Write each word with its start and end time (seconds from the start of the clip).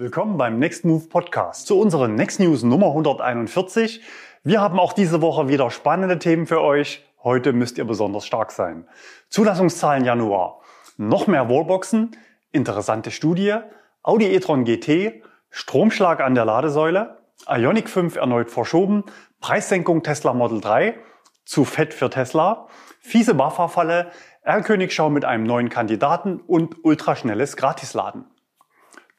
Willkommen 0.00 0.38
beim 0.38 0.58
Next 0.58 0.86
Move 0.86 1.08
Podcast 1.10 1.66
zu 1.66 1.78
unseren 1.78 2.14
Next 2.14 2.40
News 2.40 2.62
Nummer 2.62 2.86
141. 2.86 4.00
Wir 4.42 4.62
haben 4.62 4.78
auch 4.78 4.94
diese 4.94 5.20
Woche 5.20 5.48
wieder 5.48 5.70
spannende 5.70 6.18
Themen 6.18 6.46
für 6.46 6.62
euch. 6.62 7.04
Heute 7.22 7.52
müsst 7.52 7.76
ihr 7.76 7.84
besonders 7.84 8.24
stark 8.24 8.50
sein. 8.50 8.88
Zulassungszahlen 9.28 10.06
Januar. 10.06 10.60
Noch 10.96 11.26
mehr 11.26 11.50
Wallboxen, 11.50 12.16
interessante 12.50 13.10
Studie, 13.10 13.56
Audi 14.02 14.34
e-tron 14.34 14.64
GT, 14.64 15.22
Stromschlag 15.50 16.22
an 16.22 16.34
der 16.34 16.46
Ladesäule, 16.46 17.18
Ionic 17.46 17.90
5 17.90 18.16
erneut 18.16 18.50
verschoben, 18.50 19.04
Preissenkung 19.42 20.02
Tesla 20.02 20.32
Model 20.32 20.62
3, 20.62 20.98
zu 21.44 21.66
fett 21.66 21.92
für 21.92 22.08
Tesla, 22.08 22.68
fiese 23.00 23.34
BAFA-Falle, 23.34 24.12
R-Königschau 24.44 25.10
mit 25.10 25.26
einem 25.26 25.44
neuen 25.44 25.68
Kandidaten 25.68 26.40
und 26.40 26.86
ultraschnelles 26.86 27.58
Gratisladen. 27.58 28.24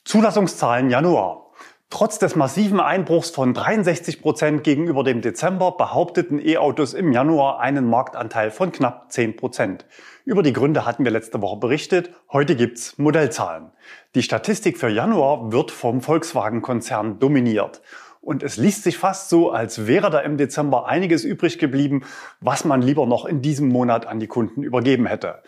Zulassungszahlen 0.03 0.89
Januar. 0.89 1.51
Trotz 1.91 2.17
des 2.17 2.35
massiven 2.35 2.79
Einbruchs 2.79 3.29
von 3.29 3.53
63 3.53 4.19
Prozent 4.19 4.63
gegenüber 4.63 5.03
dem 5.03 5.21
Dezember 5.21 5.73
behaupteten 5.73 6.39
E-Autos 6.43 6.95
im 6.95 7.11
Januar 7.11 7.59
einen 7.59 7.87
Marktanteil 7.87 8.49
von 8.49 8.71
knapp 8.71 9.11
10 9.11 9.35
Prozent. 9.35 9.85
Über 10.25 10.41
die 10.41 10.53
Gründe 10.53 10.87
hatten 10.87 11.03
wir 11.03 11.11
letzte 11.11 11.39
Woche 11.43 11.57
berichtet. 11.57 12.09
Heute 12.31 12.55
gibt's 12.55 12.97
Modellzahlen. 12.97 13.69
Die 14.15 14.23
Statistik 14.23 14.79
für 14.79 14.89
Januar 14.89 15.51
wird 15.51 15.69
vom 15.69 16.01
Volkswagen-Konzern 16.01 17.19
dominiert. 17.19 17.83
Und 18.21 18.41
es 18.41 18.57
liest 18.57 18.83
sich 18.83 18.97
fast 18.97 19.29
so, 19.29 19.51
als 19.51 19.85
wäre 19.85 20.09
da 20.09 20.19
im 20.19 20.37
Dezember 20.37 20.87
einiges 20.87 21.23
übrig 21.23 21.59
geblieben, 21.59 22.03
was 22.39 22.65
man 22.65 22.81
lieber 22.81 23.05
noch 23.05 23.25
in 23.25 23.43
diesem 23.43 23.67
Monat 23.67 24.07
an 24.07 24.19
die 24.19 24.27
Kunden 24.27 24.63
übergeben 24.63 25.05
hätte. 25.05 25.43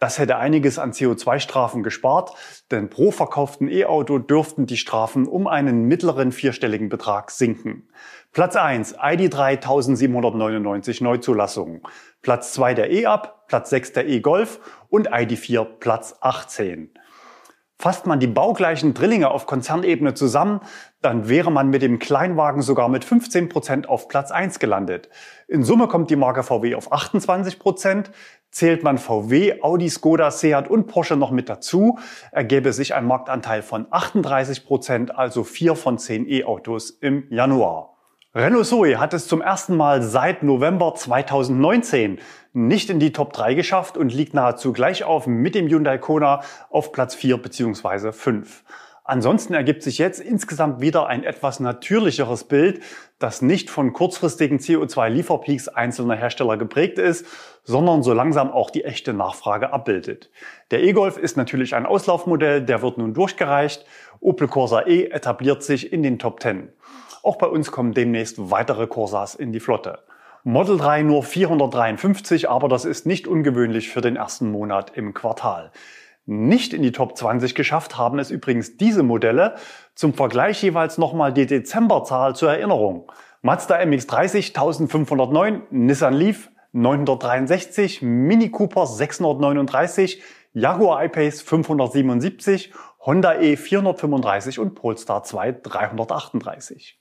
Das 0.00 0.18
hätte 0.18 0.36
einiges 0.36 0.78
an 0.78 0.92
CO2-Strafen 0.92 1.82
gespart, 1.82 2.32
denn 2.70 2.88
pro 2.88 3.10
verkauften 3.10 3.68
E-Auto 3.68 4.18
dürften 4.18 4.66
die 4.66 4.76
Strafen 4.76 5.26
um 5.26 5.48
einen 5.48 5.86
mittleren 5.86 6.30
vierstelligen 6.30 6.88
Betrag 6.88 7.32
sinken. 7.32 7.88
Platz 8.32 8.54
1, 8.54 8.96
ID3 8.96 9.56
1799 9.56 11.00
Neuzulassungen. 11.00 11.82
Platz 12.22 12.52
2 12.52 12.74
der 12.74 12.90
E-Up, 12.90 13.46
Platz 13.48 13.70
6 13.70 13.94
der 13.94 14.06
E-Golf 14.06 14.60
und 14.88 15.10
ID4 15.10 15.64
Platz 15.64 16.14
18. 16.20 16.90
Fasst 17.80 18.06
man 18.06 18.18
die 18.18 18.26
baugleichen 18.26 18.92
Drillinge 18.92 19.30
auf 19.30 19.46
Konzernebene 19.46 20.12
zusammen, 20.14 20.60
dann 21.00 21.28
wäre 21.28 21.52
man 21.52 21.70
mit 21.70 21.80
dem 21.80 22.00
Kleinwagen 22.00 22.60
sogar 22.60 22.88
mit 22.88 23.04
15 23.04 23.48
Prozent 23.48 23.88
auf 23.88 24.08
Platz 24.08 24.32
1 24.32 24.58
gelandet. 24.58 25.08
In 25.46 25.62
Summe 25.62 25.86
kommt 25.86 26.10
die 26.10 26.16
Marke 26.16 26.42
VW 26.42 26.74
auf 26.74 26.92
28%. 26.92 27.58
Prozent. 27.60 28.10
Zählt 28.50 28.82
man 28.82 28.98
VW, 28.98 29.60
Audi, 29.62 29.90
Skoda, 29.90 30.30
Seat 30.30 30.68
und 30.68 30.86
Porsche 30.86 31.16
noch 31.16 31.30
mit 31.30 31.48
dazu, 31.48 31.98
ergäbe 32.32 32.72
sich 32.72 32.94
ein 32.94 33.04
Marktanteil 33.04 33.62
von 33.62 33.86
38%, 33.86 34.64
Prozent, 34.64 35.16
also 35.16 35.44
4 35.44 35.76
von 35.76 35.98
10 35.98 36.26
E-Autos 36.28 36.90
im 36.90 37.26
Januar. 37.30 37.97
Renault 38.34 38.66
Zoe 38.66 39.00
hat 39.00 39.14
es 39.14 39.26
zum 39.26 39.40
ersten 39.40 39.74
Mal 39.74 40.02
seit 40.02 40.42
November 40.42 40.94
2019 40.94 42.18
nicht 42.52 42.90
in 42.90 43.00
die 43.00 43.10
Top 43.10 43.32
3 43.32 43.54
geschafft 43.54 43.96
und 43.96 44.12
liegt 44.12 44.34
nahezu 44.34 44.74
gleich 44.74 45.02
auf 45.02 45.26
mit 45.26 45.54
dem 45.54 45.66
Hyundai 45.66 45.96
Kona 45.96 46.42
auf 46.68 46.92
Platz 46.92 47.14
4 47.14 47.38
bzw. 47.38 48.12
5. 48.12 48.64
Ansonsten 49.02 49.54
ergibt 49.54 49.82
sich 49.82 49.96
jetzt 49.96 50.20
insgesamt 50.20 50.82
wieder 50.82 51.06
ein 51.06 51.24
etwas 51.24 51.58
natürlicheres 51.58 52.44
Bild, 52.44 52.82
das 53.18 53.40
nicht 53.40 53.70
von 53.70 53.94
kurzfristigen 53.94 54.58
CO2-Lieferpeaks 54.58 55.68
einzelner 55.68 56.14
Hersteller 56.14 56.58
geprägt 56.58 56.98
ist, 56.98 57.24
sondern 57.64 58.02
so 58.02 58.12
langsam 58.12 58.50
auch 58.50 58.68
die 58.68 58.84
echte 58.84 59.14
Nachfrage 59.14 59.72
abbildet. 59.72 60.30
Der 60.70 60.82
E-Golf 60.82 61.16
ist 61.16 61.38
natürlich 61.38 61.74
ein 61.74 61.86
Auslaufmodell, 61.86 62.60
der 62.60 62.82
wird 62.82 62.98
nun 62.98 63.14
durchgereicht. 63.14 63.86
Opel 64.20 64.48
Corsa 64.48 64.82
E 64.86 65.04
etabliert 65.04 65.62
sich 65.62 65.90
in 65.90 66.02
den 66.02 66.18
Top 66.18 66.42
10. 66.42 66.68
Auch 67.28 67.36
bei 67.36 67.46
uns 67.46 67.70
kommen 67.70 67.92
demnächst 67.92 68.50
weitere 68.50 68.86
Corsas 68.86 69.34
in 69.34 69.52
die 69.52 69.60
Flotte. 69.60 69.98
Model 70.44 70.78
3 70.78 71.02
nur 71.02 71.22
453, 71.22 72.48
aber 72.48 72.68
das 72.70 72.86
ist 72.86 73.04
nicht 73.04 73.28
ungewöhnlich 73.28 73.90
für 73.90 74.00
den 74.00 74.16
ersten 74.16 74.50
Monat 74.50 74.96
im 74.96 75.12
Quartal. 75.12 75.70
Nicht 76.24 76.72
in 76.72 76.82
die 76.82 76.90
Top 76.90 77.18
20 77.18 77.54
geschafft 77.54 77.98
haben 77.98 78.18
es 78.18 78.30
übrigens 78.30 78.78
diese 78.78 79.02
Modelle. 79.02 79.56
Zum 79.94 80.14
Vergleich 80.14 80.62
jeweils 80.62 80.96
nochmal 80.96 81.34
die 81.34 81.44
Dezemberzahl 81.44 82.34
zur 82.34 82.50
Erinnerung. 82.50 83.12
Mazda 83.42 83.76
MX-30 83.76 84.56
1509, 84.56 85.64
Nissan 85.68 86.14
Leaf 86.14 86.48
963, 86.72 88.00
Mini 88.00 88.50
Cooper 88.50 88.86
639, 88.86 90.22
Jaguar 90.54 91.04
I-Pace 91.04 91.42
577, 91.42 92.72
Honda 93.04 93.38
E 93.38 93.56
435 93.56 94.58
und 94.58 94.74
Polestar 94.74 95.24
2 95.24 95.52
338. 95.52 96.97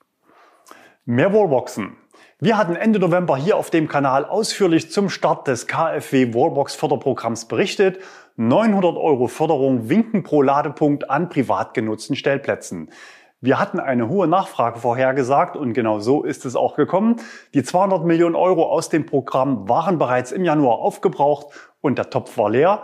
Mehr 1.09 1.31
Wallboxen. 1.31 1.95
Wir 2.41 2.57
hatten 2.57 2.75
Ende 2.75 2.99
November 2.99 3.37
hier 3.37 3.55
auf 3.55 3.69
dem 3.69 3.87
Kanal 3.87 4.25
ausführlich 4.25 4.91
zum 4.91 5.09
Start 5.09 5.47
des 5.47 5.65
KfW 5.65 6.33
Wallbox 6.33 6.75
Förderprogramms 6.75 7.45
berichtet. 7.45 7.99
900 8.35 8.97
Euro 8.97 9.29
Förderung 9.29 9.87
winken 9.87 10.23
pro 10.23 10.41
Ladepunkt 10.41 11.09
an 11.09 11.29
privat 11.29 11.73
genutzten 11.73 12.17
Stellplätzen. 12.17 12.89
Wir 13.39 13.57
hatten 13.57 13.79
eine 13.79 14.09
hohe 14.09 14.27
Nachfrage 14.27 14.79
vorhergesagt 14.79 15.55
und 15.55 15.71
genau 15.71 16.01
so 16.01 16.23
ist 16.23 16.43
es 16.43 16.57
auch 16.57 16.75
gekommen. 16.75 17.21
Die 17.53 17.63
200 17.63 18.03
Millionen 18.03 18.35
Euro 18.35 18.69
aus 18.69 18.89
dem 18.89 19.05
Programm 19.05 19.69
waren 19.69 19.99
bereits 19.99 20.33
im 20.33 20.43
Januar 20.43 20.79
aufgebraucht 20.79 21.53
und 21.79 21.97
der 21.97 22.09
Topf 22.09 22.37
war 22.37 22.49
leer, 22.49 22.81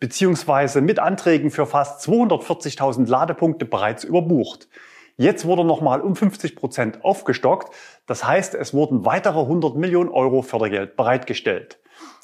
beziehungsweise 0.00 0.80
mit 0.80 0.98
Anträgen 0.98 1.50
für 1.50 1.66
fast 1.66 2.08
240.000 2.08 3.06
Ladepunkte 3.06 3.66
bereits 3.66 4.02
überbucht. 4.02 4.66
Jetzt 5.16 5.46
wurde 5.46 5.64
nochmal 5.64 6.02
um 6.02 6.14
50 6.14 6.56
Prozent 6.56 7.04
aufgestockt. 7.04 7.74
Das 8.06 8.24
heißt, 8.24 8.54
es 8.54 8.74
wurden 8.74 9.06
weitere 9.06 9.40
100 9.40 9.74
Millionen 9.74 10.10
Euro 10.10 10.42
Fördergeld 10.42 10.96
bereitgestellt. 10.96 11.78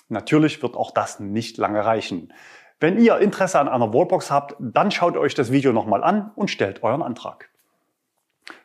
Natürlich 0.09 0.63
wird 0.63 0.77
auch 0.77 0.91
das 0.91 1.19
nicht 1.19 1.57
lange 1.57 1.85
reichen. 1.85 2.35
Wenn 2.81 2.99
ihr 2.99 3.19
Interesse 3.19 3.59
an 3.61 3.69
einer 3.69 3.95
Wallbox 3.95 4.31
habt, 4.31 4.57
dann 4.59 4.91
schaut 4.91 5.17
euch 5.17 5.35
das 5.35 5.51
Video 5.51 5.73
nochmal 5.73 6.05
an 6.05 6.33
und 6.35 6.51
stellt 6.51 6.83
euren 6.83 7.01
Antrag. 7.01 7.49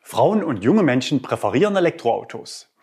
Frauen 0.02 0.44
und 0.44 0.64
junge 0.64 0.84
Menschen 0.84 1.22
präferieren 1.22 1.76
Elektroautos. 1.76 2.74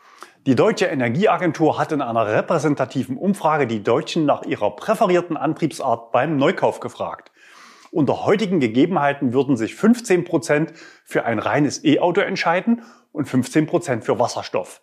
Die 0.47 0.55
Deutsche 0.55 0.87
Energieagentur 0.87 1.78
hat 1.78 1.93
in 1.93 2.00
einer 2.00 2.26
repräsentativen 2.26 3.16
Umfrage 3.16 3.66
die 3.66 3.82
Deutschen 3.82 4.26
nach 4.26 4.43
ihrer 4.43 4.76
präferierten 4.76 5.37
Antriebsart 5.37 6.12
beim 6.12 6.37
Neukauf 6.37 6.81
gefragt. 6.81 7.32
Unter 7.94 8.25
heutigen 8.25 8.59
Gegebenheiten 8.59 9.32
würden 9.32 9.56
sich 9.56 9.77
15 9.77 10.25
Prozent 10.25 10.72
für 11.05 11.27
ein 11.27 11.38
reines 11.38 11.84
E-Auto 11.84 12.22
entscheiden 12.22 12.82
und 13.12 13.27
15 13.28 13.69
Prozent 13.69 14.05
für 14.05 14.19
Wasserstoff. 14.19 14.82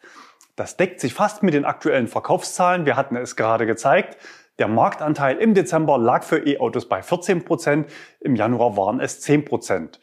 Das 0.55 0.77
deckt 0.77 1.01
sich 1.01 1.13
fast 1.13 1.43
mit 1.43 1.53
den 1.53 1.65
aktuellen 1.65 2.07
Verkaufszahlen. 2.07 2.85
Wir 2.85 2.95
hatten 2.95 3.17
es 3.17 3.35
gerade 3.35 3.65
gezeigt. 3.65 4.17
Der 4.59 4.69
Marktanteil 4.69 5.39
im 5.39 5.53
Dezember 5.53 5.97
lag 5.97 6.23
für 6.23 6.47
E-Autos 6.47 6.87
bei 6.87 7.03
14 7.03 7.43
Prozent. 7.43 7.89
Im 8.21 8.37
Januar 8.37 8.77
waren 8.77 9.01
es 9.01 9.19
10 9.19 9.43
Prozent. 9.43 9.99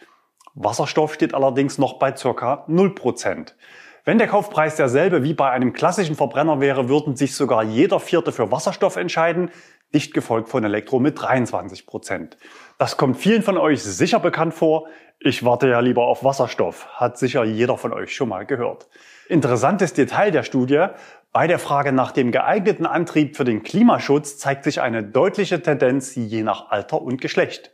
Wasserstoff 0.53 1.15
steht 1.15 1.33
allerdings 1.33 1.79
noch 1.79 1.99
bei 1.99 2.15
circa 2.15 2.65
0 2.67 2.95
Prozent. 2.95 3.57
Wenn 4.05 4.19
der 4.19 4.29
Kaufpreis 4.29 4.77
derselbe 4.77 5.23
wie 5.23 5.35
bei 5.35 5.51
einem 5.51 5.73
klassischen 5.73 6.15
Verbrenner 6.15 6.61
wäre, 6.61 6.91
würden 6.91 7.17
sich 7.17 7.35
sogar 7.35 7.63
jeder 7.63 8.01
Vierte 8.01 8.33
für 8.33 8.51
Wasserstoff 8.51 8.97
entscheiden, 8.97 9.51
dicht 9.95 10.15
gefolgt 10.15 10.49
von 10.49 10.65
Elektro 10.65 10.99
mit 10.99 11.21
23 11.21 11.87
Prozent. 11.87 12.37
Das 12.79 12.97
kommt 12.97 13.17
vielen 13.17 13.43
von 13.43 13.59
euch 13.59 13.83
sicher 13.83 14.21
bekannt 14.21 14.55
vor. 14.55 14.87
Ich 15.19 15.45
warte 15.45 15.69
ja 15.69 15.81
lieber 15.81 16.07
auf 16.07 16.23
Wasserstoff, 16.23 16.87
hat 16.95 17.19
sicher 17.19 17.43
jeder 17.43 17.77
von 17.77 17.93
euch 17.93 18.15
schon 18.15 18.29
mal 18.29 18.47
gehört. 18.47 18.87
Interessantes 19.29 19.95
Detail 19.95 20.31
der 20.31 20.45
Studie. 20.45 20.87
Bei 21.33 21.49
der 21.49 21.59
Frage 21.59 21.91
nach 21.91 22.13
dem 22.13 22.31
geeigneten 22.31 22.87
Antrieb 22.87 23.37
für 23.37 23.43
den 23.43 23.65
Klimaschutz 23.65 24.39
zeigt 24.39 24.63
sich 24.63 24.81
eine 24.81 25.03
deutliche 25.03 25.61
Tendenz 25.61 26.15
je 26.15 26.45
nach 26.45 26.71
Alter 26.71 27.03
und 27.03 27.21
Geschlecht. 27.21 27.73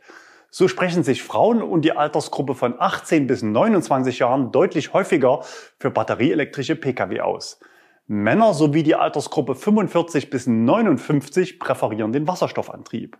So 0.49 0.67
sprechen 0.67 1.03
sich 1.03 1.21
Frauen 1.21 1.61
und 1.61 1.83
die 1.83 1.95
Altersgruppe 1.95 2.55
von 2.55 2.73
18 2.79 3.27
bis 3.27 3.43
29 3.43 4.17
Jahren 4.17 4.51
deutlich 4.51 4.93
häufiger 4.93 5.41
für 5.77 5.91
batterieelektrische 5.91 6.75
Pkw 6.75 7.21
aus. 7.21 7.59
Männer 8.07 8.55
sowie 8.55 8.81
die 8.81 8.95
Altersgruppe 8.95 9.53
45 9.53 10.31
bis 10.31 10.47
59 10.47 11.59
präferieren 11.59 12.11
den 12.11 12.27
Wasserstoffantrieb. 12.27 13.17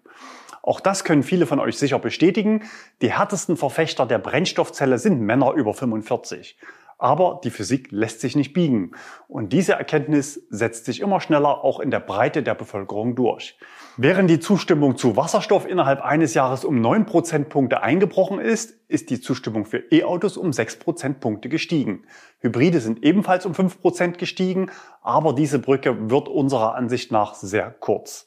Auch 0.65 0.79
das 0.79 1.03
können 1.03 1.21
viele 1.21 1.45
von 1.45 1.59
euch 1.59 1.77
sicher 1.77 1.99
bestätigen. 1.99 2.63
Die 3.03 3.11
härtesten 3.11 3.55
Verfechter 3.55 4.07
der 4.07 4.17
Brennstoffzelle 4.17 4.97
sind 4.97 5.21
Männer 5.21 5.53
über 5.53 5.75
45. 5.75 6.57
Aber 6.97 7.39
die 7.43 7.51
Physik 7.51 7.89
lässt 7.91 8.19
sich 8.19 8.35
nicht 8.35 8.53
biegen. 8.53 8.93
Und 9.27 9.53
diese 9.53 9.73
Erkenntnis 9.73 10.41
setzt 10.49 10.85
sich 10.85 11.01
immer 11.01 11.21
schneller 11.21 11.63
auch 11.63 11.79
in 11.79 11.91
der 11.91 11.99
Breite 11.99 12.41
der 12.41 12.55
Bevölkerung 12.55 13.15
durch. 13.15 13.59
Während 13.95 14.27
die 14.27 14.39
Zustimmung 14.39 14.97
zu 14.97 15.15
Wasserstoff 15.15 15.67
innerhalb 15.67 16.01
eines 16.01 16.33
Jahres 16.33 16.65
um 16.65 16.81
9 16.81 17.05
Prozentpunkte 17.05 17.83
eingebrochen 17.83 18.39
ist, 18.39 18.79
ist 18.87 19.11
die 19.11 19.21
Zustimmung 19.21 19.65
für 19.65 19.83
E-Autos 19.91 20.35
um 20.35 20.51
6 20.51 20.79
Prozentpunkte 20.79 21.47
gestiegen. 21.47 22.05
Hybride 22.39 22.79
sind 22.79 23.03
ebenfalls 23.03 23.45
um 23.45 23.53
5 23.53 23.81
Prozent 23.81 24.17
gestiegen, 24.17 24.71
aber 25.03 25.33
diese 25.33 25.59
Brücke 25.59 26.09
wird 26.09 26.27
unserer 26.27 26.73
Ansicht 26.73 27.11
nach 27.11 27.35
sehr 27.35 27.69
kurz. 27.69 28.25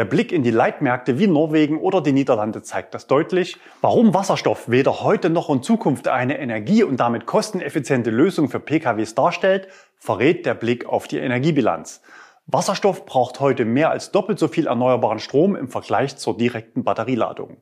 Der 0.00 0.06
Blick 0.06 0.32
in 0.32 0.42
die 0.42 0.50
Leitmärkte 0.50 1.18
wie 1.18 1.26
Norwegen 1.26 1.78
oder 1.78 2.00
die 2.00 2.12
Niederlande 2.12 2.62
zeigt 2.62 2.94
das 2.94 3.06
deutlich. 3.06 3.58
Warum 3.82 4.14
Wasserstoff 4.14 4.70
weder 4.70 5.02
heute 5.02 5.28
noch 5.28 5.50
in 5.50 5.62
Zukunft 5.62 6.08
eine 6.08 6.38
energie- 6.38 6.84
und 6.84 6.98
damit 6.98 7.26
kosteneffiziente 7.26 8.08
Lösung 8.08 8.48
für 8.48 8.60
PKWs 8.60 9.14
darstellt, 9.14 9.68
verrät 9.98 10.46
der 10.46 10.54
Blick 10.54 10.86
auf 10.86 11.06
die 11.06 11.18
Energiebilanz. 11.18 12.00
Wasserstoff 12.46 13.04
braucht 13.04 13.40
heute 13.40 13.66
mehr 13.66 13.90
als 13.90 14.10
doppelt 14.10 14.38
so 14.38 14.48
viel 14.48 14.68
erneuerbaren 14.68 15.18
Strom 15.18 15.54
im 15.54 15.68
Vergleich 15.68 16.16
zur 16.16 16.34
direkten 16.34 16.82
Batterieladung. 16.82 17.58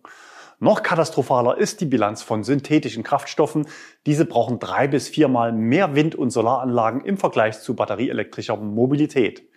Noch 0.60 0.84
katastrophaler 0.84 1.58
ist 1.58 1.80
die 1.80 1.86
Bilanz 1.86 2.22
von 2.22 2.44
synthetischen 2.44 3.02
Kraftstoffen. 3.02 3.66
Diese 4.06 4.24
brauchen 4.24 4.60
drei 4.60 4.86
bis 4.86 5.08
viermal 5.08 5.50
mehr 5.50 5.96
Wind- 5.96 6.14
und 6.14 6.30
Solaranlagen 6.30 7.00
im 7.04 7.16
Vergleich 7.16 7.58
zu 7.58 7.74
batterieelektrischer 7.74 8.56
Mobilität. 8.56 9.47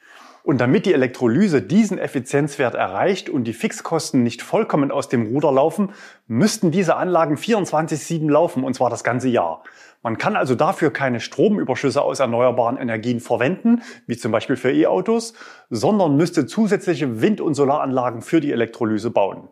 Und 0.44 0.60
damit 0.60 0.86
die 0.86 0.94
Elektrolyse 0.94 1.62
diesen 1.62 2.00
Effizienzwert 2.00 2.74
erreicht 2.74 3.30
und 3.30 3.44
die 3.44 3.54
Fixkosten 3.54 4.24
nicht 4.24 4.42
vollkommen 4.42 4.92
aus 4.92 5.08
dem 5.08 5.28
Ruder 5.28 5.52
laufen, 5.52 5.92
müssten 6.28 6.72
diese 6.72 6.96
Anlagen 6.96 7.36
24-7 7.36 8.30
laufen, 8.30 8.64
und 8.64 8.74
zwar 8.74 8.90
das 8.90 9.04
ganze 9.04 9.30
Jahr. 9.30 9.64
Man 10.04 10.18
kann 10.18 10.36
also 10.36 10.56
dafür 10.56 10.92
keine 10.92 11.20
Stromüberschüsse 11.20 12.02
aus 12.02 12.20
erneuerbaren 12.20 12.78
Energien 12.78 13.20
verwenden, 13.20 13.84
wie 14.08 14.18
zum 14.18 14.32
Beispiel 14.32 14.56
für 14.56 14.72
E-Autos, 14.72 15.36
sondern 15.70 16.18
müsste 16.18 16.48
zusätzliche 16.48 17.22
Wind- 17.22 17.40
und 17.40 17.54
Solaranlagen 17.54 18.24
für 18.24 18.42
die 18.42 18.52
Elektrolyse 18.52 19.12
bauen. 19.12 19.50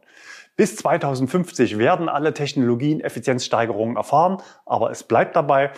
Bis 0.59 0.75
2050 0.75 1.77
werden 1.77 2.09
alle 2.09 2.33
Technologien 2.33 2.99
Effizienzsteigerungen 2.99 3.95
erfahren, 3.95 4.41
aber 4.65 4.91
es 4.91 5.03
bleibt 5.03 5.35
dabei, 5.35 5.71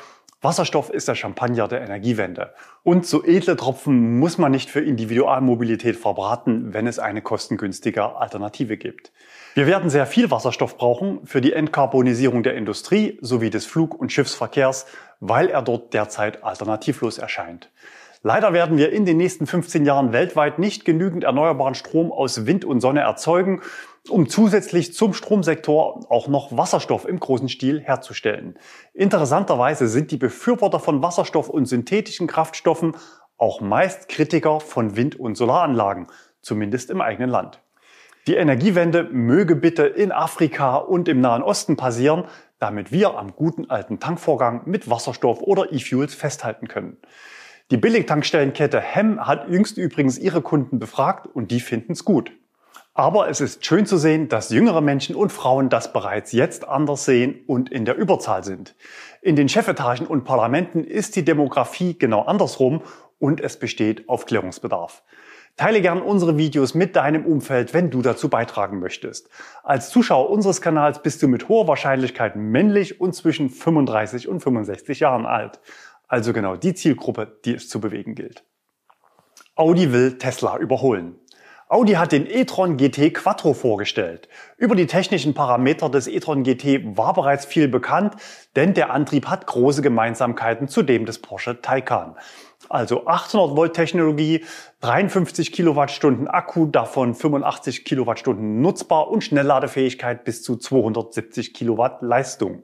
Wasserstoff 0.44 0.90
ist 0.90 1.08
der 1.08 1.14
Champagner 1.14 1.68
der 1.68 1.82
Energiewende. 1.82 2.56
Und 2.82 3.06
so 3.06 3.24
edle 3.24 3.56
Tropfen 3.56 4.18
muss 4.18 4.40
man 4.40 4.52
nicht 4.52 4.72
für 4.72 4.82
Individualmobilität 4.82 5.96
verbraten, 5.96 6.74
wenn 6.74 6.88
es 6.88 6.98
eine 6.98 7.22
kostengünstige 7.22 8.16
Alternative 8.16 8.76
gibt. 8.78 9.12
Wir 9.54 9.68
werden 9.68 9.92
sehr 9.92 10.08
viel 10.08 10.32
Wasserstoff 10.32 10.78
brauchen 10.78 11.20
für 11.28 11.42
die 11.42 11.54
Entkarbonisierung 11.54 12.42
der 12.42 12.56
Industrie 12.56 13.20
sowie 13.22 13.52
des 13.52 13.68
Flug- 13.68 13.94
und 13.94 14.12
Schiffsverkehrs, 14.12 14.88
weil 15.20 15.48
er 15.50 15.62
dort 15.62 15.94
derzeit 15.94 16.44
alternativlos 16.44 17.20
erscheint. 17.20 17.70
Leider 18.24 18.54
werden 18.54 18.78
wir 18.78 18.92
in 18.92 19.06
den 19.06 19.18
nächsten 19.18 19.48
15 19.48 19.84
Jahren 19.84 20.14
weltweit 20.14 20.60
nicht 20.60 20.86
genügend 20.86 21.24
erneuerbaren 21.24 21.74
Strom 21.74 22.12
aus 22.12 22.46
Wind 22.46 22.66
und 22.66 22.80
Sonne 22.80 23.00
erzeugen, 23.02 23.62
um 24.10 24.30
zusätzlich 24.30 24.94
zum 24.94 25.14
Stromsektor 25.14 26.06
auch 26.12 26.28
noch 26.28 26.56
Wasserstoff 26.56 27.08
im 27.08 27.20
großen 27.20 27.50
Stil 27.50 27.82
herzustellen. 27.82 28.60
Interessanterweise 28.94 29.88
sind 29.88 30.12
die 30.12 30.18
Befürworter 30.18 30.80
von 30.80 31.02
Wasserstoff 31.02 31.50
und 31.50 31.66
synthetischen 31.66 32.28
Kraftstoffen 32.28 32.96
auch 33.38 33.60
meist 33.60 34.08
Kritiker 34.08 34.60
von 34.60 34.96
Wind- 34.96 35.20
und 35.20 35.36
Solaranlagen, 35.36 36.06
zumindest 36.44 36.92
im 36.92 37.02
eigenen 37.02 37.32
Land. 37.32 37.60
Die 38.28 38.36
Energiewende 38.36 39.04
möge 39.04 39.56
bitte 39.56 39.88
in 39.88 40.12
Afrika 40.12 40.76
und 40.76 41.08
im 41.08 41.22
Nahen 41.22 41.42
Osten 41.42 41.76
passieren, 41.76 42.26
damit 42.60 42.92
wir 42.92 43.18
am 43.18 43.36
guten 43.36 43.72
alten 43.72 44.00
Tankvorgang 44.00 44.62
mit 44.66 44.92
Wasserstoff 44.92 45.42
oder 45.42 45.74
E-Fuels 45.74 46.14
festhalten 46.14 46.68
können. 46.68 46.98
Die 47.72 47.78
Billigtankstellenkette 47.78 48.82
Hem 48.82 49.26
hat 49.26 49.48
jüngst 49.48 49.78
übrigens 49.78 50.18
ihre 50.20 50.42
Kunden 50.42 50.78
befragt 50.78 51.26
und 51.34 51.52
die 51.52 51.62
finden 51.62 51.94
es 51.94 52.04
gut. 52.04 52.34
Aber 52.94 53.30
es 53.30 53.40
ist 53.40 53.66
schön 53.66 53.86
zu 53.86 53.96
sehen, 53.96 54.28
dass 54.28 54.50
jüngere 54.50 54.82
Menschen 54.82 55.16
und 55.16 55.32
Frauen 55.32 55.70
das 55.70 55.94
bereits 55.94 56.34
jetzt 56.34 56.68
anders 56.68 57.06
sehen 57.06 57.40
und 57.48 57.72
in 57.72 57.86
der 57.86 57.96
Überzahl 57.96 58.44
sind. 58.44 58.76
In 59.22 59.38
den 59.38 59.48
Chefetagen 59.48 60.06
und 60.06 60.26
Parlamenten 60.26 60.84
ist 60.84 61.16
die 61.16 61.24
Demografie 61.24 61.98
genau 61.98 62.24
andersrum 62.24 62.82
und 63.20 63.40
es 63.40 63.58
besteht 63.58 64.10
Aufklärungsbedarf. 64.10 65.02
Teile 65.56 65.82
gern 65.82 66.02
unsere 66.02 66.38
Videos 66.38 66.74
mit 66.74 66.96
deinem 66.96 67.26
Umfeld, 67.26 67.74
wenn 67.74 67.90
du 67.90 68.02
dazu 68.02 68.30
beitragen 68.30 68.80
möchtest. 68.80 69.30
Als 69.64 69.90
Zuschauer 69.90 70.30
unseres 70.30 70.60
Kanals 70.60 71.02
bist 71.02 71.22
du 71.22 71.28
mit 71.28 71.50
hoher 71.50 71.68
Wahrscheinlichkeit 71.68 72.36
männlich 72.36 73.00
und 73.00 73.14
zwischen 73.14 73.50
35 73.50 74.28
und 74.28 74.42
65 74.42 75.00
Jahren 75.00 75.26
alt. 75.26 75.60
Also 76.12 76.34
genau 76.34 76.58
die 76.58 76.74
Zielgruppe, 76.74 77.40
die 77.46 77.54
es 77.54 77.70
zu 77.70 77.80
bewegen 77.80 78.16
gilt. 78.16 78.44
Audi 79.56 79.94
will 79.94 80.18
Tesla 80.18 80.58
überholen. 80.58 81.16
Audi 81.70 81.94
hat 81.94 82.12
den 82.12 82.30
e-tron 82.30 82.76
GT 82.76 83.14
Quattro 83.14 83.54
vorgestellt. 83.54 84.28
Über 84.58 84.76
die 84.76 84.88
technischen 84.88 85.34
Parameter 85.34 85.90
des 85.90 86.10
e-tron 86.10 86.44
GT 86.44 86.98
war 86.98 87.14
bereits 87.14 87.46
viel 87.46 87.70
bekannt, 87.70 88.18
denn 88.58 88.74
der 88.74 88.92
Antrieb 88.92 89.28
hat 89.28 89.48
große 89.48 89.82
Gemeinsamkeiten 89.82 90.68
zu 90.68 90.82
dem 90.82 91.06
des 91.06 91.20
Porsche 91.20 91.62
Taycan. 91.62 92.18
Also 92.68 93.08
800 93.08 93.56
Volt 93.56 93.74
Technologie, 93.74 94.44
53 94.82 95.54
Kilowattstunden 95.54 96.28
Akku, 96.28 96.66
davon 96.66 97.16
85 97.16 97.86
Kilowattstunden 97.86 98.60
nutzbar 98.60 99.08
und 99.08 99.24
Schnellladefähigkeit 99.24 100.26
bis 100.26 100.44
zu 100.44 100.58
270 100.58 101.54
Kilowatt 101.54 102.02
Leistung. 102.02 102.64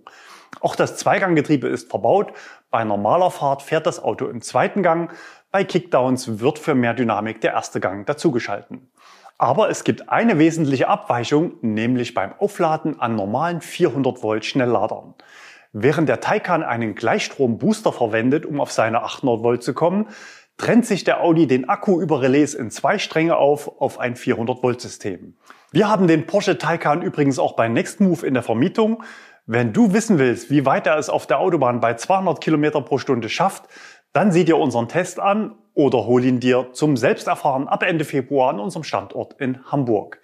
Auch 0.59 0.75
das 0.75 0.97
Zweiganggetriebe 0.97 1.67
ist 1.67 1.89
verbaut. 1.89 2.33
Bei 2.69 2.83
normaler 2.83 3.31
Fahrt 3.31 3.61
fährt 3.61 3.87
das 3.87 4.03
Auto 4.03 4.27
im 4.27 4.41
zweiten 4.41 4.83
Gang. 4.83 5.11
Bei 5.51 5.63
Kickdowns 5.63 6.39
wird 6.39 6.59
für 6.59 6.75
mehr 6.75 6.93
Dynamik 6.93 7.39
der 7.39 7.53
erste 7.53 7.79
Gang 7.79 8.05
dazugeschalten. 8.05 8.91
Aber 9.37 9.69
es 9.69 9.83
gibt 9.83 10.09
eine 10.09 10.39
wesentliche 10.39 10.87
Abweichung, 10.87 11.53
nämlich 11.61 12.13
beim 12.13 12.33
Aufladen 12.39 12.99
an 12.99 13.15
normalen 13.15 13.61
400 13.61 14.21
Volt 14.21 14.45
Schnellladern. 14.45 15.13
Während 15.71 16.09
der 16.09 16.19
Taycan 16.19 16.63
einen 16.63 16.95
Gleichstrom-Booster 16.95 17.93
verwendet, 17.93 18.45
um 18.45 18.59
auf 18.59 18.71
seine 18.71 19.03
800 19.03 19.43
Volt 19.43 19.63
zu 19.63 19.73
kommen, 19.73 20.07
trennt 20.57 20.85
sich 20.85 21.03
der 21.03 21.21
Audi 21.21 21.45
den 21.45 21.69
Akku 21.69 22.01
über 22.01 22.21
Relais 22.21 22.55
in 22.55 22.71
zwei 22.71 22.97
Stränge 22.97 23.37
auf, 23.37 23.79
auf 23.79 23.99
ein 23.99 24.15
400 24.15 24.63
Volt 24.63 24.81
System. 24.81 25.35
Wir 25.71 25.87
haben 25.87 26.07
den 26.07 26.25
Porsche 26.25 26.57
Taycan 26.57 27.01
übrigens 27.01 27.37
auch 27.37 27.55
bei 27.55 27.67
Nextmove 27.67 28.23
in 28.23 28.33
der 28.33 28.43
Vermietung. 28.43 29.03
Wenn 29.49 29.71
du 29.71 29.93
wissen 29.93 30.19
willst, 30.19 30.49
wie 30.49 30.65
weit 30.65 30.87
er 30.87 30.97
es 30.97 31.09
auf 31.09 31.25
der 31.25 31.39
Autobahn 31.39 31.79
bei 31.79 31.93
200 31.93 32.41
Kilometer 32.41 32.81
pro 32.81 32.97
Stunde 32.97 33.29
schafft, 33.29 33.63
dann 34.11 34.33
sieh 34.33 34.43
dir 34.43 34.57
unseren 34.57 34.89
Test 34.89 35.21
an 35.21 35.55
oder 35.73 36.05
hol 36.05 36.25
ihn 36.25 36.41
dir 36.41 36.73
zum 36.73 36.97
Selbsterfahren 36.97 37.69
ab 37.69 37.81
Ende 37.81 38.03
Februar 38.03 38.49
an 38.49 38.59
unserem 38.59 38.83
Standort 38.83 39.39
in 39.39 39.63
Hamburg. 39.71 40.19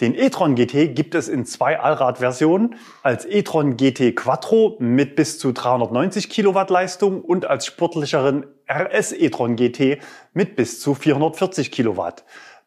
Den 0.00 0.16
e-tron 0.16 0.56
GT 0.56 0.92
gibt 0.96 1.14
es 1.14 1.28
in 1.28 1.46
zwei 1.46 1.78
Allradversionen, 1.78 2.74
als 3.04 3.24
e-tron 3.26 3.76
GT 3.76 4.16
Quattro 4.16 4.76
mit 4.80 5.14
bis 5.14 5.38
zu 5.38 5.52
390 5.52 6.28
Kilowatt 6.28 6.68
Leistung 6.68 7.20
und 7.20 7.46
als 7.46 7.66
sportlicheren 7.66 8.44
RS 8.68 9.12
e-tron 9.12 9.54
GT 9.54 10.00
mit 10.32 10.56
bis 10.56 10.80
zu 10.80 10.96
440 10.96 11.70
Kilowatt. 11.70 12.24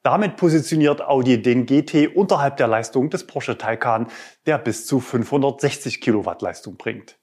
Damit 0.07 0.37
positioniert 0.37 1.01
Audi 1.05 1.41
den 1.41 1.65
GT 1.65 2.15
unterhalb 2.15 2.55
der 2.55 2.67
Leistung 2.67 3.09
des 3.09 3.27
Porsche 3.27 3.57
Taycan, 3.57 4.07
der 4.45 4.57
bis 4.57 4.85
zu 4.85 5.01
560 5.01 5.99
Kilowatt 5.99 6.41
Leistung 6.41 6.77
bringt. 6.77 7.17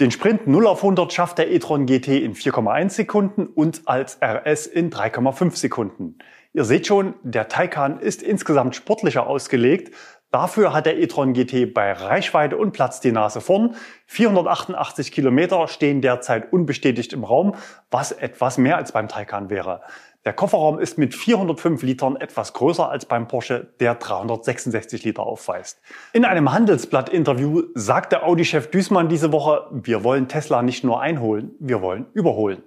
Den 0.00 0.10
Sprint 0.10 0.46
0 0.46 0.66
auf 0.66 0.78
100 0.78 1.12
schafft 1.12 1.36
der 1.36 1.52
e-tron 1.52 1.84
GT 1.84 2.08
in 2.08 2.34
4,1 2.34 2.88
Sekunden 2.88 3.46
und 3.46 3.82
als 3.84 4.22
RS 4.22 4.66
in 4.66 4.90
3,5 4.90 5.54
Sekunden. 5.54 6.16
Ihr 6.54 6.64
seht 6.64 6.86
schon, 6.86 7.12
der 7.22 7.48
Taycan 7.48 8.00
ist 8.00 8.22
insgesamt 8.22 8.74
sportlicher 8.74 9.26
ausgelegt. 9.26 9.94
Dafür 10.30 10.72
hat 10.72 10.86
der 10.86 10.98
e-tron 10.98 11.34
GT 11.34 11.74
bei 11.74 11.92
Reichweite 11.92 12.56
und 12.56 12.72
Platz 12.72 13.00
die 13.00 13.12
Nase 13.12 13.42
vorn. 13.42 13.74
488 14.06 15.12
Kilometer 15.12 15.68
stehen 15.68 16.00
derzeit 16.00 16.54
unbestätigt 16.54 17.12
im 17.12 17.24
Raum, 17.24 17.54
was 17.90 18.12
etwas 18.12 18.56
mehr 18.56 18.78
als 18.78 18.92
beim 18.92 19.08
Taycan 19.08 19.50
wäre. 19.50 19.82
Der 20.26 20.34
Kofferraum 20.34 20.78
ist 20.78 20.98
mit 20.98 21.14
405 21.14 21.82
Litern 21.82 22.16
etwas 22.16 22.52
größer 22.52 22.90
als 22.90 23.06
beim 23.06 23.26
Porsche, 23.26 23.72
der 23.80 23.94
366 23.94 25.02
Liter 25.04 25.22
aufweist. 25.22 25.80
In 26.12 26.26
einem 26.26 26.52
Handelsblatt-Interview 26.52 27.62
sagte 27.74 28.22
Audi-Chef 28.22 28.70
Düßmann 28.70 29.08
diese 29.08 29.32
Woche, 29.32 29.66
wir 29.70 30.04
wollen 30.04 30.28
Tesla 30.28 30.60
nicht 30.60 30.84
nur 30.84 31.00
einholen, 31.00 31.52
wir 31.58 31.80
wollen 31.80 32.04
überholen. 32.12 32.62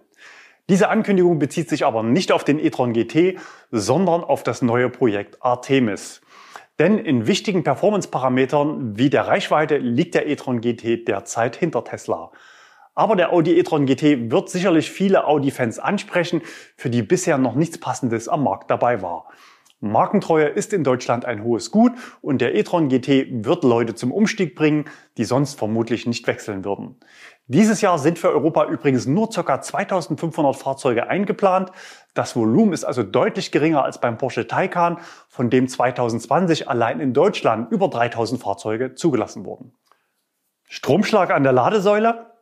Diese 0.68 0.90
Ankündigung 0.90 1.38
bezieht 1.38 1.70
sich 1.70 1.86
aber 1.86 2.02
nicht 2.02 2.32
auf 2.32 2.44
den 2.44 2.58
e-tron 2.58 2.92
GT, 2.92 3.38
sondern 3.70 4.24
auf 4.24 4.42
das 4.42 4.64
neue 4.64 4.90
Projekt 4.90 5.38
Artemis. 5.44 6.22
Denn 6.80 6.98
in 6.98 7.28
wichtigen 7.28 7.64
Performance-Parametern 7.64 8.98
wie 8.98 9.12
der 9.12 9.28
Reichweite 9.28 9.78
liegt 9.78 10.16
der 10.16 10.28
e-tron 10.28 10.60
GT 10.60 11.08
derzeit 11.08 11.56
hinter 11.56 11.84
Tesla. 11.84 12.32
Aber 12.96 13.16
der 13.16 13.34
Audi 13.34 13.58
e-tron 13.58 13.86
GT 13.86 14.32
wird 14.32 14.50
sicherlich 14.50 14.92
viele 14.92 15.26
Audi-Fans 15.26 15.80
ansprechen, 15.80 16.42
für 16.76 16.90
die 16.90 17.02
bisher 17.02 17.38
noch 17.38 17.56
nichts 17.56 17.80
Passendes 17.80 18.28
am 18.28 18.44
Markt 18.44 18.70
dabei 18.70 19.02
war. 19.02 19.28
Markentreue 19.80 20.46
ist 20.46 20.72
in 20.72 20.86
Deutschland 20.86 21.26
ein 21.26 21.44
hohes 21.44 21.70
Gut 21.70 21.92
und 22.22 22.40
der 22.40 22.56
e-tron 22.56 22.88
GT 22.88 23.44
wird 23.46 23.66
Leute 23.66 23.96
zum 23.96 24.14
Umstieg 24.14 24.56
bringen, 24.56 24.86
die 25.18 25.26
sonst 25.26 25.60
vermutlich 25.60 26.08
nicht 26.08 26.26
wechseln 26.26 26.64
würden. 26.64 26.96
Dieses 27.48 27.82
Jahr 27.82 28.00
sind 28.00 28.18
für 28.18 28.30
Europa 28.30 28.66
übrigens 28.66 29.08
nur 29.08 29.30
ca. 29.30 29.62
2500 29.62 30.56
Fahrzeuge 30.56 31.10
eingeplant. 31.10 31.72
Das 32.14 32.38
Volumen 32.38 32.72
ist 32.72 32.86
also 32.86 33.04
deutlich 33.04 33.52
geringer 33.52 33.84
als 33.84 34.00
beim 34.00 34.18
Porsche 34.18 34.48
Taycan, 34.48 35.00
von 35.28 35.50
dem 35.50 35.68
2020 35.68 36.70
allein 36.70 37.02
in 37.02 37.12
Deutschland 37.12 37.70
über 37.70 37.90
3000 37.90 38.42
Fahrzeuge 38.42 38.96
zugelassen 38.96 39.44
wurden. 39.44 39.74
Stromschlag 40.70 41.32
an 41.32 41.44
der 41.44 41.52
Ladesäule? 41.52 42.33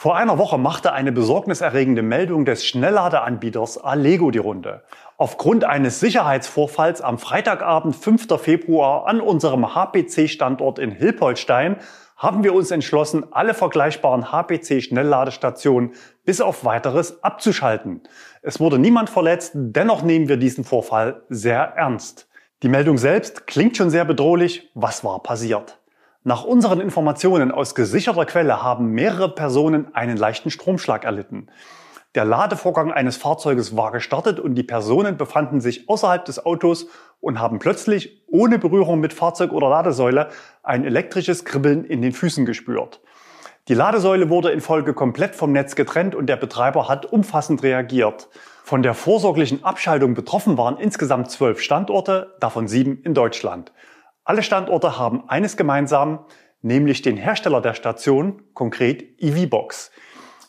Vor 0.00 0.16
einer 0.16 0.38
Woche 0.38 0.58
machte 0.58 0.92
eine 0.92 1.10
besorgniserregende 1.10 2.02
Meldung 2.02 2.44
des 2.44 2.64
Schnellladeanbieters 2.64 3.78
Allego 3.78 4.30
die 4.30 4.38
Runde. 4.38 4.84
Aufgrund 5.16 5.64
eines 5.64 5.98
Sicherheitsvorfalls 5.98 7.00
am 7.00 7.18
Freitagabend, 7.18 7.96
5. 7.96 8.28
Februar, 8.40 9.08
an 9.08 9.20
unserem 9.20 9.74
HPC-Standort 9.74 10.78
in 10.78 10.92
Hilpoltstein 10.92 11.78
haben 12.16 12.44
wir 12.44 12.54
uns 12.54 12.70
entschlossen, 12.70 13.26
alle 13.32 13.54
vergleichbaren 13.54 14.30
HPC-Schnellladestationen 14.30 15.94
bis 16.24 16.40
auf 16.40 16.64
weiteres 16.64 17.24
abzuschalten. 17.24 18.02
Es 18.40 18.60
wurde 18.60 18.78
niemand 18.78 19.10
verletzt, 19.10 19.50
dennoch 19.56 20.02
nehmen 20.02 20.28
wir 20.28 20.36
diesen 20.36 20.62
Vorfall 20.62 21.22
sehr 21.28 21.72
ernst. 21.74 22.28
Die 22.62 22.68
Meldung 22.68 22.98
selbst 22.98 23.48
klingt 23.48 23.76
schon 23.76 23.90
sehr 23.90 24.04
bedrohlich. 24.04 24.70
Was 24.74 25.02
war 25.02 25.24
passiert? 25.24 25.77
Nach 26.28 26.44
unseren 26.44 26.82
Informationen 26.82 27.50
aus 27.50 27.74
gesicherter 27.74 28.26
Quelle 28.26 28.62
haben 28.62 28.90
mehrere 28.90 29.34
Personen 29.34 29.94
einen 29.94 30.18
leichten 30.18 30.50
Stromschlag 30.50 31.04
erlitten. 31.04 31.46
Der 32.14 32.26
Ladevorgang 32.26 32.92
eines 32.92 33.16
Fahrzeuges 33.16 33.78
war 33.78 33.92
gestartet 33.92 34.38
und 34.38 34.54
die 34.54 34.62
Personen 34.62 35.16
befanden 35.16 35.62
sich 35.62 35.88
außerhalb 35.88 36.26
des 36.26 36.44
Autos 36.44 36.88
und 37.20 37.40
haben 37.40 37.58
plötzlich 37.58 38.26
ohne 38.26 38.58
Berührung 38.58 39.00
mit 39.00 39.14
Fahrzeug 39.14 39.52
oder 39.52 39.70
Ladesäule 39.70 40.28
ein 40.62 40.84
elektrisches 40.84 41.46
Kribbeln 41.46 41.86
in 41.86 42.02
den 42.02 42.12
Füßen 42.12 42.44
gespürt. 42.44 43.00
Die 43.68 43.74
Ladesäule 43.74 44.28
wurde 44.28 44.50
in 44.50 44.60
Folge 44.60 44.92
komplett 44.92 45.34
vom 45.34 45.52
Netz 45.52 45.76
getrennt 45.76 46.14
und 46.14 46.26
der 46.26 46.36
Betreiber 46.36 46.88
hat 46.88 47.06
umfassend 47.06 47.62
reagiert. 47.62 48.28
Von 48.64 48.82
der 48.82 48.92
vorsorglichen 48.92 49.64
Abschaltung 49.64 50.12
betroffen 50.12 50.58
waren 50.58 50.76
insgesamt 50.76 51.30
zwölf 51.30 51.62
Standorte, 51.62 52.34
davon 52.38 52.68
sieben 52.68 53.00
in 53.02 53.14
Deutschland. 53.14 53.72
Alle 54.28 54.42
Standorte 54.42 54.98
haben 54.98 55.26
eines 55.30 55.56
gemeinsam, 55.56 56.18
nämlich 56.60 57.00
den 57.00 57.16
Hersteller 57.16 57.62
der 57.62 57.72
Station, 57.72 58.42
konkret 58.52 59.18
EVBox. 59.22 59.90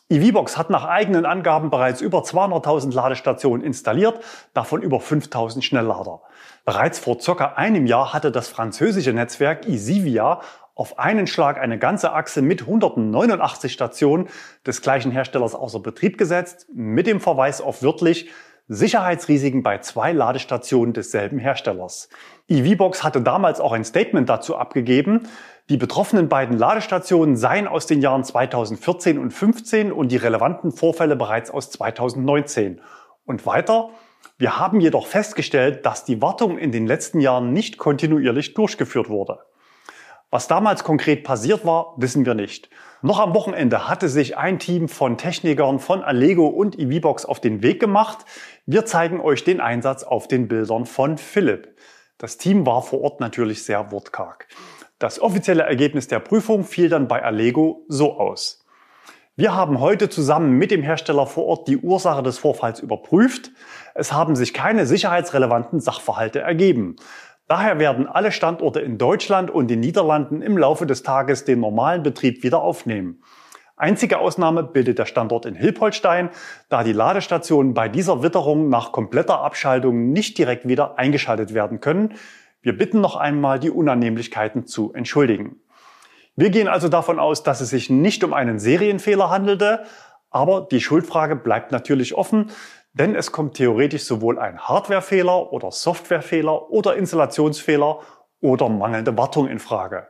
EVBox 0.10 0.58
hat 0.58 0.70
nach 0.70 0.84
eigenen 0.84 1.26
Angaben 1.26 1.70
bereits 1.70 2.02
über 2.02 2.20
200.000 2.20 2.94
Ladestationen 2.94 3.66
installiert, 3.66 4.20
davon 4.54 4.82
über 4.82 4.98
5.000 4.98 5.62
Schnelllader. 5.62 6.24
Bereits 6.66 7.00
vor 7.00 7.22
circa 7.22 7.54
einem 7.54 7.86
Jahr 7.86 8.12
hatte 8.12 8.34
das 8.34 8.50
französische 8.50 9.14
Netzwerk 9.14 9.66
Isivia 9.66 10.42
auf 10.76 11.00
einen 11.00 11.26
Schlag 11.26 11.58
eine 11.58 11.80
ganze 11.80 12.12
Achse 12.12 12.42
mit 12.42 12.64
189 12.64 13.72
Stationen 13.72 14.28
des 14.68 14.82
gleichen 14.82 15.14
Herstellers 15.14 15.56
außer 15.56 15.80
Betrieb 15.80 16.18
gesetzt, 16.18 16.68
mit 16.74 17.08
dem 17.08 17.22
Verweis 17.22 17.62
auf 17.62 17.82
wörtlich 17.82 18.30
Sicherheitsrisiken 18.72 19.64
bei 19.64 19.80
zwei 19.80 20.12
Ladestationen 20.12 20.94
desselben 20.94 21.40
Herstellers. 21.40 22.08
EVBox 22.48 23.04
hatte 23.04 23.20
damals 23.20 23.60
auch 23.60 23.72
ein 23.72 23.84
Statement 23.84 24.30
dazu 24.30 24.56
abgegeben, 24.56 25.28
die 25.70 25.78
betroffenen 25.78 26.30
beiden 26.30 26.56
Ladestationen 26.56 27.36
seien 27.36 27.68
aus 27.68 27.88
den 27.88 28.00
Jahren 28.00 28.24
2014 28.24 29.18
und 29.18 29.32
15 29.32 29.92
und 29.92 30.12
die 30.12 30.18
relevanten 30.18 30.72
Vorfälle 30.72 31.16
bereits 31.16 31.50
aus 31.50 31.72
2019. 31.72 32.80
Und 33.26 33.48
weiter, 33.48 33.90
wir 34.38 34.60
haben 34.60 34.80
jedoch 34.80 35.08
festgestellt, 35.08 35.86
dass 35.88 36.06
die 36.06 36.22
Wartung 36.22 36.60
in 36.60 36.72
den 36.72 36.86
letzten 36.86 37.22
Jahren 37.22 37.54
nicht 37.54 37.80
kontinuierlich 37.80 38.54
durchgeführt 38.54 39.10
wurde. 39.10 39.40
Was 40.32 40.48
damals 40.48 40.84
konkret 40.84 41.24
passiert 41.24 41.66
war, 41.66 41.96
wissen 41.98 42.24
wir 42.24 42.36
nicht. 42.36 42.70
Noch 43.02 43.20
am 43.20 43.34
Wochenende 43.34 43.88
hatte 43.88 44.10
sich 44.10 44.38
ein 44.38 44.60
Team 44.60 44.88
von 44.88 45.18
Technikern 45.18 45.80
von 45.80 46.04
Allego 46.04 46.48
und 46.48 46.78
EVBox 46.78 47.26
auf 47.26 47.40
den 47.40 47.64
Weg 47.64 47.80
gemacht. 47.80 48.26
Wir 48.68 48.86
zeigen 48.86 49.22
euch 49.22 49.44
den 49.44 49.60
Einsatz 49.60 50.04
auf 50.04 50.28
den 50.28 50.48
Bildern 50.48 50.86
von 50.86 51.18
Philipp. 51.18 51.76
Das 52.20 52.38
Team 52.38 52.68
war 52.68 52.84
vor 52.84 53.02
Ort 53.02 53.22
natürlich 53.22 53.64
sehr 53.64 53.92
wortkarg. 53.92 54.48
Das 55.00 55.20
offizielle 55.20 55.64
Ergebnis 55.64 56.08
der 56.08 56.20
Prüfung 56.20 56.64
fiel 56.64 56.90
dann 56.90 57.08
bei 57.08 57.24
Allego 57.24 57.86
so 57.88 58.20
aus. 58.20 58.64
Wir 59.40 59.56
haben 59.56 59.80
heute 59.80 60.10
zusammen 60.10 60.58
mit 60.58 60.70
dem 60.70 60.84
Hersteller 60.84 61.26
vor 61.26 61.46
Ort 61.46 61.70
die 61.70 61.78
Ursache 61.78 62.22
des 62.22 62.38
Vorfalls 62.38 62.82
überprüft. 62.82 63.52
Es 63.96 64.12
haben 64.12 64.36
sich 64.36 64.54
keine 64.54 64.86
sicherheitsrelevanten 64.86 65.80
Sachverhalte 65.80 66.42
ergeben. 66.42 66.98
Daher 67.50 67.80
werden 67.80 68.06
alle 68.06 68.32
Standorte 68.32 68.80
in 68.80 69.00
Deutschland 69.00 69.50
und 69.50 69.70
den 69.70 69.80
Niederlanden 69.80 70.44
im 70.44 70.56
Laufe 70.56 70.86
des 70.86 71.02
Tages 71.02 71.46
den 71.46 71.60
normalen 71.60 72.04
Betrieb 72.04 72.44
wieder 72.44 72.62
aufnehmen. 72.62 73.24
Einzige 73.76 74.20
Ausnahme 74.20 74.62
bildet 74.62 75.00
der 75.00 75.08
Standort 75.08 75.48
in 75.48 75.56
Hilpoltstein, 75.56 76.30
da 76.70 76.84
die 76.84 76.94
Ladestationen 76.94 77.74
bei 77.74 77.90
dieser 77.90 78.22
Witterung 78.22 78.70
nach 78.70 78.92
kompletter 78.92 79.42
Abschaltung 79.42 80.12
nicht 80.12 80.38
direkt 80.38 80.68
wieder 80.68 81.00
eingeschaltet 81.00 81.56
werden 81.56 81.82
können. 81.82 82.14
Wir 82.62 82.78
bitten 82.78 83.02
noch 83.02 83.16
einmal, 83.16 83.58
die 83.58 83.72
Unannehmlichkeiten 83.72 84.68
zu 84.68 84.94
entschuldigen. 84.94 85.56
Wir 86.36 86.52
gehen 86.52 86.68
also 86.68 86.88
davon 86.88 87.18
aus, 87.18 87.42
dass 87.42 87.62
es 87.62 87.72
sich 87.72 87.90
nicht 87.90 88.24
um 88.24 88.32
einen 88.32 88.60
Serienfehler 88.60 89.32
handelte, 89.32 89.86
aber 90.30 90.68
die 90.70 90.82
Schuldfrage 90.82 91.36
bleibt 91.36 91.72
natürlich 91.72 92.14
offen, 92.14 92.52
denn 92.94 93.16
es 93.16 93.32
kommt 93.32 93.56
theoretisch 93.56 94.04
sowohl 94.04 94.40
ein 94.40 94.60
Hardwarefehler 94.60 95.52
oder 95.54 95.72
Softwarefehler 95.72 96.70
oder 96.70 96.96
Installationsfehler 96.96 98.00
oder 98.42 98.70
mangelnde 98.70 99.18
Wartung 99.18 99.48
in 99.48 99.60
Frage. 99.60 100.08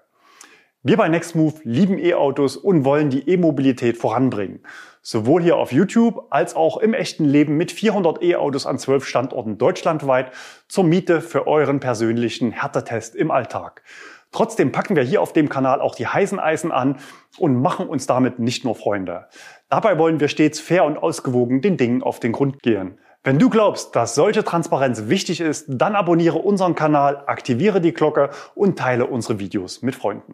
Wir 0.82 0.96
bei 0.96 1.10
Nextmove 1.10 1.60
lieben 1.64 1.98
E-Autos 1.98 2.56
und 2.56 2.86
wollen 2.86 3.10
die 3.10 3.28
E-Mobilität 3.30 3.98
voranbringen. 3.98 4.62
Sowohl 5.02 5.44
hier 5.44 5.58
auf 5.58 5.74
YouTube 5.74 6.28
als 6.30 6.56
auch 6.56 6.78
im 6.78 6.94
echten 6.94 7.26
Leben 7.26 7.58
mit 7.58 7.74
400 7.74 8.24
E-Autos 8.24 8.66
an 8.66 8.80
12 8.80 9.06
Standorten 9.06 9.58
deutschlandweit 9.58 10.32
zur 10.70 10.86
Miete 10.86 11.20
für 11.20 11.48
euren 11.48 11.82
persönlichen 11.82 12.52
Härtetest 12.52 13.14
im 13.14 13.30
Alltag. 13.30 13.84
Trotzdem 14.32 14.72
packen 14.72 14.96
wir 14.96 15.04
hier 15.04 15.22
auf 15.22 15.34
dem 15.34 15.50
Kanal 15.50 15.82
auch 15.82 15.96
die 15.96 16.08
heißen 16.08 16.40
Eisen 16.40 16.72
an 16.72 17.00
und 17.38 17.62
machen 17.62 17.88
uns 17.88 18.08
damit 18.08 18.40
nicht 18.40 18.64
nur 18.64 18.76
Freunde. 18.76 19.28
Dabei 19.70 20.00
wollen 20.00 20.20
wir 20.20 20.30
stets 20.30 20.60
fair 20.60 20.84
und 20.84 20.98
ausgewogen 20.98 21.62
den 21.62 21.78
Dingen 21.78 22.02
auf 22.02 22.20
den 22.20 22.32
Grund 22.32 22.64
gehen. 22.64 22.98
Wenn 23.24 23.38
du 23.38 23.50
glaubst, 23.50 23.96
dass 23.96 24.16
solche 24.16 24.44
Transparenz 24.44 25.10
wichtig 25.10 25.42
ist, 25.42 25.66
dann 25.68 25.96
abonniere 25.96 26.40
unseren 26.40 26.74
Kanal, 26.74 27.24
aktiviere 27.28 27.80
die 27.80 27.94
Glocke 27.94 28.32
und 28.56 28.80
teile 28.80 29.06
unsere 29.06 29.38
Videos 29.38 29.84
mit 29.84 29.94
Freunden. 29.94 30.34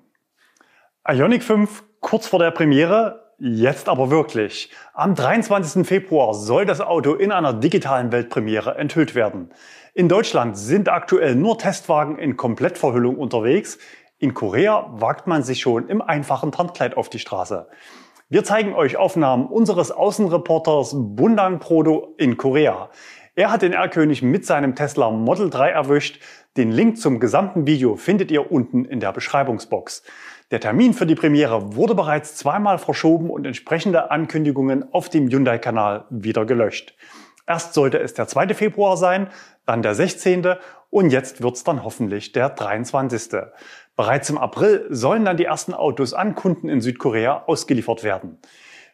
Ionic 1.06 1.44
5 1.44 1.84
kurz 2.00 2.28
vor 2.28 2.40
der 2.40 2.52
Premiere, 2.52 3.34
jetzt 3.38 3.90
aber 3.90 4.10
wirklich. 4.10 4.72
Am 4.94 5.16
23. 5.16 5.86
Februar 5.86 6.34
soll 6.34 6.66
das 6.66 6.80
Auto 6.80 7.14
in 7.16 7.32
einer 7.32 7.54
digitalen 7.54 8.12
Weltpremiere 8.12 8.76
enthüllt 8.78 9.16
werden. 9.16 9.52
In 9.94 10.08
Deutschland 10.08 10.58
sind 10.58 10.88
aktuell 10.88 11.36
nur 11.36 11.58
Testwagen 11.58 12.18
in 12.18 12.38
Komplettverhüllung 12.38 13.18
unterwegs. 13.18 13.80
In 14.18 14.34
Korea 14.34 14.88
wagt 14.92 15.28
man 15.28 15.44
sich 15.44 15.60
schon 15.60 15.90
im 15.90 16.02
einfachen 16.02 16.52
Tarnkleid 16.52 16.96
auf 16.96 17.10
die 17.10 17.20
Straße. 17.20 17.68
Wir 18.28 18.44
zeigen 18.44 18.74
euch 18.74 18.98
Aufnahmen 18.98 19.46
unseres 19.46 19.92
Außenreporters 19.92 20.96
Bundang 20.98 21.60
Prodo 21.60 22.16
in 22.18 22.38
Korea. 22.38 22.90
Er 23.36 23.52
hat 23.52 23.62
den 23.62 23.72
R-König 23.72 24.24
mit 24.24 24.48
seinem 24.48 24.74
Tesla 24.74 25.12
Model 25.12 25.52
3 25.52 25.70
erwischt. 25.70 26.20
Den 26.58 26.72
Link 26.72 26.98
zum 26.98 27.20
gesamten 27.20 27.68
Video 27.68 27.96
findet 27.98 28.32
ihr 28.32 28.52
unten 28.52 28.84
in 28.84 29.00
der 29.00 29.12
Beschreibungsbox. 29.12 30.02
Der 30.50 30.60
Termin 30.60 30.96
für 30.96 31.06
die 31.06 31.14
Premiere 31.14 31.76
wurde 31.76 31.94
bereits 31.94 32.36
zweimal 32.36 32.80
verschoben 32.80 33.30
und 33.30 33.46
entsprechende 33.46 34.10
Ankündigungen 34.10 34.92
auf 34.92 35.10
dem 35.10 35.30
Hyundai-Kanal 35.30 36.06
wieder 36.10 36.46
gelöscht. 36.46 36.96
Erst 37.46 37.76
sollte 37.76 38.00
es 38.00 38.16
der 38.16 38.28
2. 38.28 38.56
Februar 38.56 38.98
sein, 38.98 39.28
dann 39.68 39.84
der 39.84 39.94
16. 39.94 40.56
und 40.90 41.12
jetzt 41.12 41.44
wird's 41.44 41.64
dann 41.64 41.84
hoffentlich 41.84 42.32
der 42.32 42.50
23. 42.50 43.34
Bereits 43.96 44.30
im 44.30 44.38
April 44.38 44.88
sollen 44.90 45.24
dann 45.24 45.38
die 45.38 45.46
ersten 45.46 45.74
Autos 45.74 46.14
an 46.14 46.36
Kunden 46.36 46.68
in 46.68 46.82
Südkorea 46.82 47.44
ausgeliefert 47.48 48.04
werden. 48.04 48.40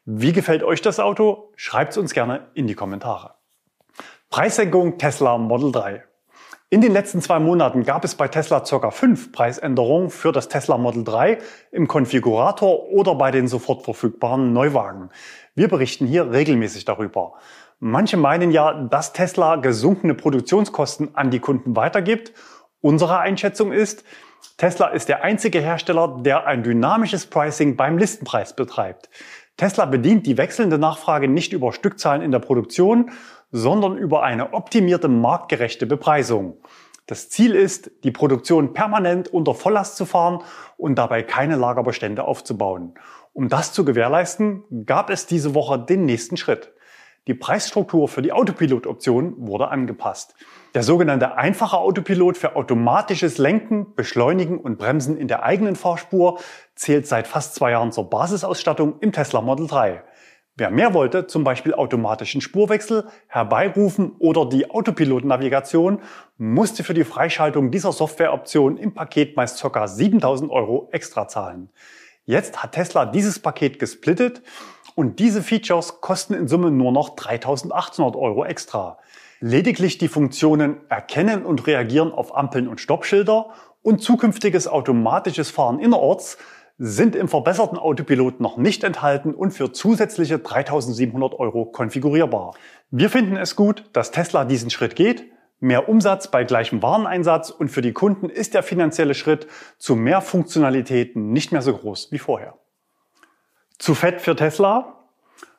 Wie 0.05 0.31
gefällt 0.31 0.63
euch 0.63 0.81
das 0.81 0.99
Auto? 0.99 1.51
Schreibt 1.55 1.91
es 1.91 1.97
uns 1.97 2.13
gerne 2.13 2.47
in 2.53 2.67
die 2.67 2.75
Kommentare. 2.75 3.35
Preissenkung 4.29 4.97
Tesla 4.97 5.37
Model 5.37 5.71
3. 5.71 6.03
In 6.69 6.79
den 6.81 6.93
letzten 6.93 7.21
zwei 7.21 7.39
Monaten 7.39 7.83
gab 7.83 8.05
es 8.05 8.15
bei 8.15 8.29
Tesla 8.29 8.61
ca. 8.61 8.91
fünf 8.91 9.31
Preisänderungen 9.31 10.09
für 10.09 10.31
das 10.31 10.47
Tesla 10.47 10.77
Model 10.77 11.03
3 11.03 11.39
im 11.71 11.87
Konfigurator 11.87 12.87
oder 12.89 13.15
bei 13.15 13.31
den 13.31 13.47
sofort 13.47 13.83
verfügbaren 13.83 14.53
Neuwagen. 14.53 15.09
Wir 15.53 15.67
berichten 15.67 16.07
hier 16.07 16.31
regelmäßig 16.31 16.85
darüber. 16.85 17.33
Manche 17.79 18.15
meinen 18.15 18.51
ja, 18.51 18.71
dass 18.73 19.11
Tesla 19.11 19.57
gesunkene 19.57 20.13
Produktionskosten 20.13 21.13
an 21.15 21.29
die 21.29 21.39
Kunden 21.39 21.75
weitergibt. 21.75 22.31
Unsere 22.79 23.19
Einschätzung 23.19 23.73
ist, 23.73 24.05
Tesla 24.57 24.87
ist 24.87 25.09
der 25.09 25.23
einzige 25.23 25.59
Hersteller, 25.59 26.19
der 26.21 26.45
ein 26.45 26.63
dynamisches 26.63 27.25
Pricing 27.25 27.75
beim 27.75 27.97
Listenpreis 27.97 28.55
betreibt. 28.55 29.09
Tesla 29.57 29.85
bedient 29.85 30.25
die 30.25 30.37
wechselnde 30.37 30.77
Nachfrage 30.77 31.27
nicht 31.27 31.53
über 31.53 31.73
Stückzahlen 31.73 32.21
in 32.21 32.31
der 32.31 32.39
Produktion, 32.39 33.11
sondern 33.51 33.97
über 33.97 34.23
eine 34.23 34.53
optimierte 34.53 35.07
marktgerechte 35.07 35.85
Bepreisung. 35.85 36.57
Das 37.07 37.29
Ziel 37.29 37.55
ist, 37.55 37.91
die 38.03 38.11
Produktion 38.11 38.73
permanent 38.73 39.27
unter 39.27 39.53
Volllast 39.53 39.97
zu 39.97 40.05
fahren 40.05 40.41
und 40.77 40.95
dabei 40.95 41.23
keine 41.23 41.57
Lagerbestände 41.57 42.23
aufzubauen. 42.23 42.93
Um 43.33 43.49
das 43.49 43.73
zu 43.73 43.85
gewährleisten, 43.85 44.63
gab 44.85 45.09
es 45.09 45.25
diese 45.25 45.53
Woche 45.53 45.79
den 45.79 46.05
nächsten 46.05 46.37
Schritt. 46.37 46.71
Die 47.27 47.35
Preisstruktur 47.35 48.07
für 48.07 48.23
die 48.23 48.31
Autopilot-Option 48.31 49.35
wurde 49.37 49.67
angepasst. 49.67 50.33
Der 50.73 50.81
sogenannte 50.81 51.37
einfache 51.37 51.77
Autopilot 51.77 52.35
für 52.35 52.55
automatisches 52.55 53.37
Lenken, 53.37 53.93
Beschleunigen 53.93 54.57
und 54.57 54.79
Bremsen 54.79 55.17
in 55.17 55.27
der 55.27 55.43
eigenen 55.43 55.75
Fahrspur 55.75 56.39
zählt 56.73 57.05
seit 57.05 57.27
fast 57.27 57.53
zwei 57.53 57.71
Jahren 57.71 57.91
zur 57.91 58.09
Basisausstattung 58.09 58.97
im 59.01 59.11
Tesla 59.11 59.41
Model 59.41 59.67
3. 59.67 60.03
Wer 60.55 60.71
mehr 60.71 60.95
wollte, 60.95 61.27
zum 61.27 61.43
Beispiel 61.43 61.75
automatischen 61.75 62.41
Spurwechsel, 62.41 63.07
herbeirufen 63.27 64.15
oder 64.17 64.47
die 64.47 64.71
Autopilot-Navigation, 64.71 66.01
musste 66.39 66.83
für 66.83 66.95
die 66.95 67.03
Freischaltung 67.03 67.69
dieser 67.69 67.91
Softwareoption 67.91 68.77
im 68.77 68.95
Paket 68.95 69.37
meist 69.37 69.61
ca. 69.61 69.87
7000 69.87 70.51
Euro 70.51 70.89
extra 70.91 71.27
zahlen. 71.27 71.69
Jetzt 72.25 72.61
hat 72.61 72.73
Tesla 72.73 73.05
dieses 73.05 73.39
Paket 73.39 73.77
gesplittet 73.77 74.41
und 74.95 75.19
diese 75.19 75.41
Features 75.41 76.01
kosten 76.01 76.33
in 76.33 76.47
Summe 76.47 76.71
nur 76.71 76.91
noch 76.91 77.15
3800 77.15 78.15
Euro 78.15 78.45
extra. 78.45 78.97
Lediglich 79.39 79.97
die 79.97 80.07
Funktionen 80.07 80.77
Erkennen 80.89 81.43
und 81.45 81.65
Reagieren 81.65 82.11
auf 82.11 82.35
Ampeln 82.35 82.67
und 82.67 82.79
Stoppschilder 82.79 83.49
und 83.81 84.01
zukünftiges 84.01 84.67
automatisches 84.67 85.49
Fahren 85.49 85.79
innerorts 85.79 86.37
sind 86.77 87.15
im 87.15 87.27
verbesserten 87.27 87.77
Autopilot 87.77 88.39
noch 88.39 88.57
nicht 88.57 88.83
enthalten 88.83 89.33
und 89.35 89.51
für 89.51 89.71
zusätzliche 89.71 90.39
3700 90.39 91.33
Euro 91.39 91.65
konfigurierbar. 91.65 92.55
Wir 92.89 93.09
finden 93.09 93.37
es 93.37 93.55
gut, 93.55 93.83
dass 93.93 94.11
Tesla 94.11 94.45
diesen 94.45 94.69
Schritt 94.69 94.95
geht. 94.95 95.31
Mehr 95.59 95.87
Umsatz 95.89 96.31
bei 96.31 96.43
gleichem 96.43 96.81
Wareneinsatz 96.81 97.51
und 97.51 97.69
für 97.69 97.83
die 97.83 97.93
Kunden 97.93 98.29
ist 98.29 98.55
der 98.55 98.63
finanzielle 98.63 99.13
Schritt 99.13 99.47
zu 99.77 99.95
mehr 99.95 100.21
Funktionalitäten 100.21 101.31
nicht 101.31 101.51
mehr 101.51 101.61
so 101.61 101.77
groß 101.77 102.11
wie 102.11 102.17
vorher. 102.17 102.55
Zu 103.81 103.95
fett 103.95 104.21
für 104.21 104.35
Tesla? 104.35 104.93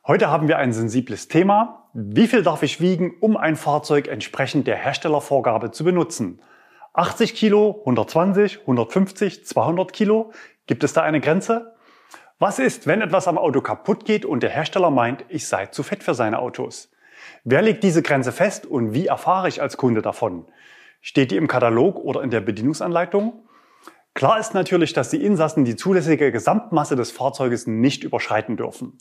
Heute 0.06 0.30
haben 0.30 0.46
wir 0.46 0.56
ein 0.56 0.72
sensibles 0.72 1.26
Thema. 1.26 1.88
Wie 1.92 2.28
viel 2.28 2.44
darf 2.44 2.62
ich 2.62 2.80
wiegen, 2.80 3.16
um 3.18 3.36
ein 3.36 3.56
Fahrzeug 3.56 4.06
entsprechend 4.06 4.68
der 4.68 4.76
Herstellervorgabe 4.76 5.72
zu 5.72 5.82
benutzen? 5.82 6.40
80 6.92 7.34
Kilo, 7.34 7.78
120, 7.80 8.60
150, 8.60 9.44
200 9.44 9.92
Kilo? 9.92 10.30
Gibt 10.68 10.84
es 10.84 10.92
da 10.92 11.02
eine 11.02 11.20
Grenze? 11.20 11.74
Was 12.38 12.60
ist, 12.60 12.86
wenn 12.86 13.02
etwas 13.02 13.26
am 13.26 13.38
Auto 13.38 13.60
kaputt 13.60 14.04
geht 14.04 14.24
und 14.24 14.44
der 14.44 14.50
Hersteller 14.50 14.92
meint, 14.92 15.24
ich 15.28 15.48
sei 15.48 15.66
zu 15.66 15.82
fett 15.82 16.04
für 16.04 16.14
seine 16.14 16.38
Autos? 16.38 16.92
Wer 17.42 17.62
legt 17.62 17.82
diese 17.82 18.02
Grenze 18.02 18.30
fest 18.30 18.66
und 18.66 18.94
wie 18.94 19.08
erfahre 19.08 19.48
ich 19.48 19.60
als 19.60 19.76
Kunde 19.76 20.00
davon? 20.00 20.46
Steht 21.00 21.32
die 21.32 21.36
im 21.36 21.48
Katalog 21.48 21.96
oder 21.96 22.22
in 22.22 22.30
der 22.30 22.40
Bedienungsanleitung? 22.40 23.41
Klar 24.14 24.38
ist 24.38 24.52
natürlich, 24.52 24.92
dass 24.92 25.08
die 25.08 25.24
Insassen 25.24 25.64
die 25.64 25.74
zulässige 25.74 26.30
Gesamtmasse 26.30 26.96
des 26.96 27.10
Fahrzeuges 27.10 27.66
nicht 27.66 28.04
überschreiten 28.04 28.58
dürfen. 28.58 28.98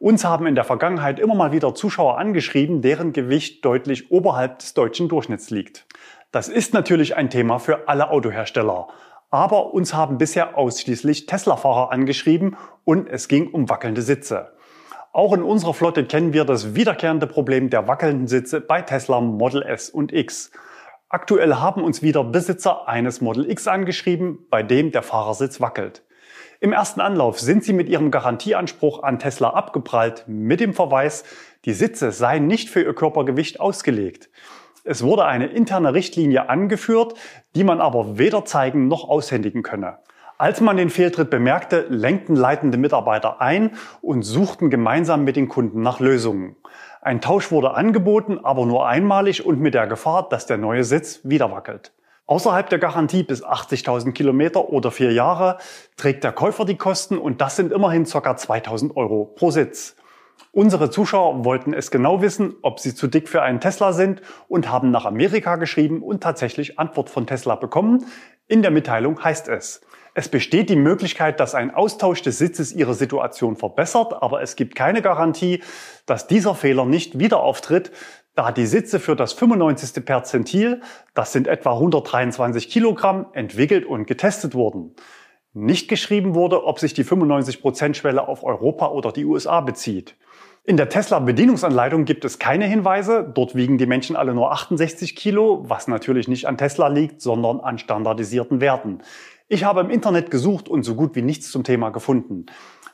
Uns 0.00 0.24
haben 0.24 0.46
in 0.46 0.56
der 0.56 0.64
Vergangenheit 0.64 1.20
immer 1.20 1.36
mal 1.36 1.52
wieder 1.52 1.74
Zuschauer 1.74 2.18
angeschrieben, 2.18 2.82
deren 2.82 3.12
Gewicht 3.12 3.64
deutlich 3.64 4.10
oberhalb 4.10 4.58
des 4.58 4.74
deutschen 4.74 5.08
Durchschnitts 5.08 5.50
liegt. 5.50 5.86
Das 6.32 6.48
ist 6.48 6.74
natürlich 6.74 7.16
ein 7.16 7.30
Thema 7.30 7.58
für 7.58 7.88
alle 7.88 8.10
Autohersteller. 8.10 8.88
Aber 9.30 9.74
uns 9.74 9.94
haben 9.94 10.18
bisher 10.18 10.58
ausschließlich 10.58 11.26
Tesla-Fahrer 11.26 11.92
angeschrieben 11.92 12.56
und 12.84 13.08
es 13.08 13.28
ging 13.28 13.50
um 13.50 13.68
wackelnde 13.68 14.02
Sitze. 14.02 14.52
Auch 15.12 15.32
in 15.32 15.42
unserer 15.42 15.74
Flotte 15.74 16.04
kennen 16.04 16.32
wir 16.32 16.44
das 16.44 16.74
wiederkehrende 16.74 17.26
Problem 17.26 17.70
der 17.70 17.86
wackelnden 17.88 18.26
Sitze 18.26 18.60
bei 18.60 18.82
Tesla 18.82 19.20
Model 19.20 19.62
S 19.62 19.88
und 19.88 20.12
X. 20.12 20.50
Aktuell 21.10 21.54
haben 21.54 21.82
uns 21.82 22.02
wieder 22.02 22.22
Besitzer 22.22 22.86
eines 22.86 23.22
Model 23.22 23.50
X 23.50 23.66
angeschrieben, 23.66 24.46
bei 24.50 24.62
dem 24.62 24.92
der 24.92 25.02
Fahrersitz 25.02 25.58
wackelt. 25.58 26.02
Im 26.60 26.70
ersten 26.74 27.00
Anlauf 27.00 27.40
sind 27.40 27.64
sie 27.64 27.72
mit 27.72 27.88
ihrem 27.88 28.10
Garantieanspruch 28.10 29.02
an 29.02 29.18
Tesla 29.18 29.50
abgeprallt 29.50 30.24
mit 30.26 30.60
dem 30.60 30.74
Verweis, 30.74 31.24
die 31.64 31.72
Sitze 31.72 32.12
seien 32.12 32.46
nicht 32.46 32.68
für 32.68 32.82
ihr 32.82 32.94
Körpergewicht 32.94 33.58
ausgelegt. 33.58 34.28
Es 34.84 35.02
wurde 35.02 35.24
eine 35.24 35.46
interne 35.46 35.94
Richtlinie 35.94 36.50
angeführt, 36.50 37.14
die 37.56 37.64
man 37.64 37.80
aber 37.80 38.18
weder 38.18 38.44
zeigen 38.44 38.86
noch 38.86 39.08
aushändigen 39.08 39.62
könne. 39.62 40.00
Als 40.40 40.60
man 40.60 40.76
den 40.76 40.88
Fehltritt 40.88 41.30
bemerkte, 41.30 41.86
lenkten 41.88 42.36
leitende 42.36 42.78
Mitarbeiter 42.78 43.40
ein 43.40 43.72
und 44.00 44.22
suchten 44.22 44.70
gemeinsam 44.70 45.24
mit 45.24 45.34
den 45.34 45.48
Kunden 45.48 45.82
nach 45.82 45.98
Lösungen. 45.98 46.54
Ein 47.02 47.20
Tausch 47.20 47.50
wurde 47.50 47.74
angeboten, 47.74 48.38
aber 48.44 48.64
nur 48.64 48.86
einmalig 48.86 49.44
und 49.44 49.58
mit 49.58 49.74
der 49.74 49.88
Gefahr, 49.88 50.28
dass 50.28 50.46
der 50.46 50.56
neue 50.56 50.84
Sitz 50.84 51.22
wieder 51.24 51.50
wackelt. 51.50 51.92
Außerhalb 52.26 52.70
der 52.70 52.78
Garantie 52.78 53.24
bis 53.24 53.44
80.000 53.44 54.12
Kilometer 54.12 54.68
oder 54.68 54.92
vier 54.92 55.12
Jahre 55.12 55.58
trägt 55.96 56.22
der 56.22 56.30
Käufer 56.30 56.64
die 56.64 56.76
Kosten 56.76 57.18
und 57.18 57.40
das 57.40 57.56
sind 57.56 57.72
immerhin 57.72 58.04
ca. 58.04 58.18
2.000 58.18 58.94
Euro 58.94 59.24
pro 59.24 59.50
Sitz. 59.50 59.96
Unsere 60.52 60.90
Zuschauer 60.90 61.44
wollten 61.44 61.74
es 61.74 61.90
genau 61.90 62.22
wissen, 62.22 62.54
ob 62.62 62.78
sie 62.78 62.94
zu 62.94 63.08
dick 63.08 63.28
für 63.28 63.42
einen 63.42 63.58
Tesla 63.58 63.92
sind 63.92 64.22
und 64.46 64.70
haben 64.70 64.92
nach 64.92 65.04
Amerika 65.04 65.56
geschrieben 65.56 66.00
und 66.00 66.22
tatsächlich 66.22 66.78
Antwort 66.78 67.10
von 67.10 67.26
Tesla 67.26 67.56
bekommen. 67.56 68.04
In 68.46 68.62
der 68.62 68.70
Mitteilung 68.70 69.22
heißt 69.22 69.48
es, 69.48 69.80
es 70.18 70.28
besteht 70.28 70.68
die 70.68 70.74
Möglichkeit, 70.74 71.38
dass 71.38 71.54
ein 71.54 71.72
Austausch 71.72 72.22
des 72.22 72.38
Sitzes 72.38 72.72
Ihre 72.72 72.94
Situation 72.94 73.54
verbessert, 73.54 74.20
aber 74.20 74.42
es 74.42 74.56
gibt 74.56 74.74
keine 74.74 75.00
Garantie, 75.00 75.62
dass 76.06 76.26
dieser 76.26 76.56
Fehler 76.56 76.86
nicht 76.86 77.20
wieder 77.20 77.38
auftritt, 77.38 77.92
da 78.34 78.50
die 78.50 78.66
Sitze 78.66 78.98
für 78.98 79.14
das 79.14 79.32
95. 79.32 80.04
Perzentil, 80.04 80.80
das 81.14 81.30
sind 81.30 81.46
etwa 81.46 81.74
123 81.74 82.68
Kilogramm, 82.68 83.26
entwickelt 83.32 83.86
und 83.86 84.08
getestet 84.08 84.56
wurden. 84.56 84.96
Nicht 85.52 85.86
geschrieben 85.86 86.34
wurde, 86.34 86.64
ob 86.64 86.80
sich 86.80 86.94
die 86.94 87.04
95%-Schwelle 87.04 88.26
auf 88.26 88.42
Europa 88.42 88.88
oder 88.88 89.12
die 89.12 89.24
USA 89.24 89.60
bezieht. 89.60 90.16
In 90.64 90.76
der 90.76 90.88
Tesla-Bedienungsanleitung 90.88 92.04
gibt 92.04 92.24
es 92.24 92.40
keine 92.40 92.66
Hinweise. 92.66 93.22
Dort 93.34 93.54
wiegen 93.54 93.78
die 93.78 93.86
Menschen 93.86 94.16
alle 94.16 94.34
nur 94.34 94.50
68 94.50 95.14
Kilo, 95.14 95.64
was 95.68 95.86
natürlich 95.86 96.26
nicht 96.26 96.46
an 96.46 96.58
Tesla 96.58 96.88
liegt, 96.88 97.22
sondern 97.22 97.60
an 97.60 97.78
standardisierten 97.78 98.60
Werten. 98.60 99.00
Ich 99.50 99.64
habe 99.64 99.80
im 99.80 99.88
Internet 99.88 100.30
gesucht 100.30 100.68
und 100.68 100.82
so 100.82 100.94
gut 100.94 101.16
wie 101.16 101.22
nichts 101.22 101.50
zum 101.50 101.64
Thema 101.64 101.88
gefunden. 101.88 102.44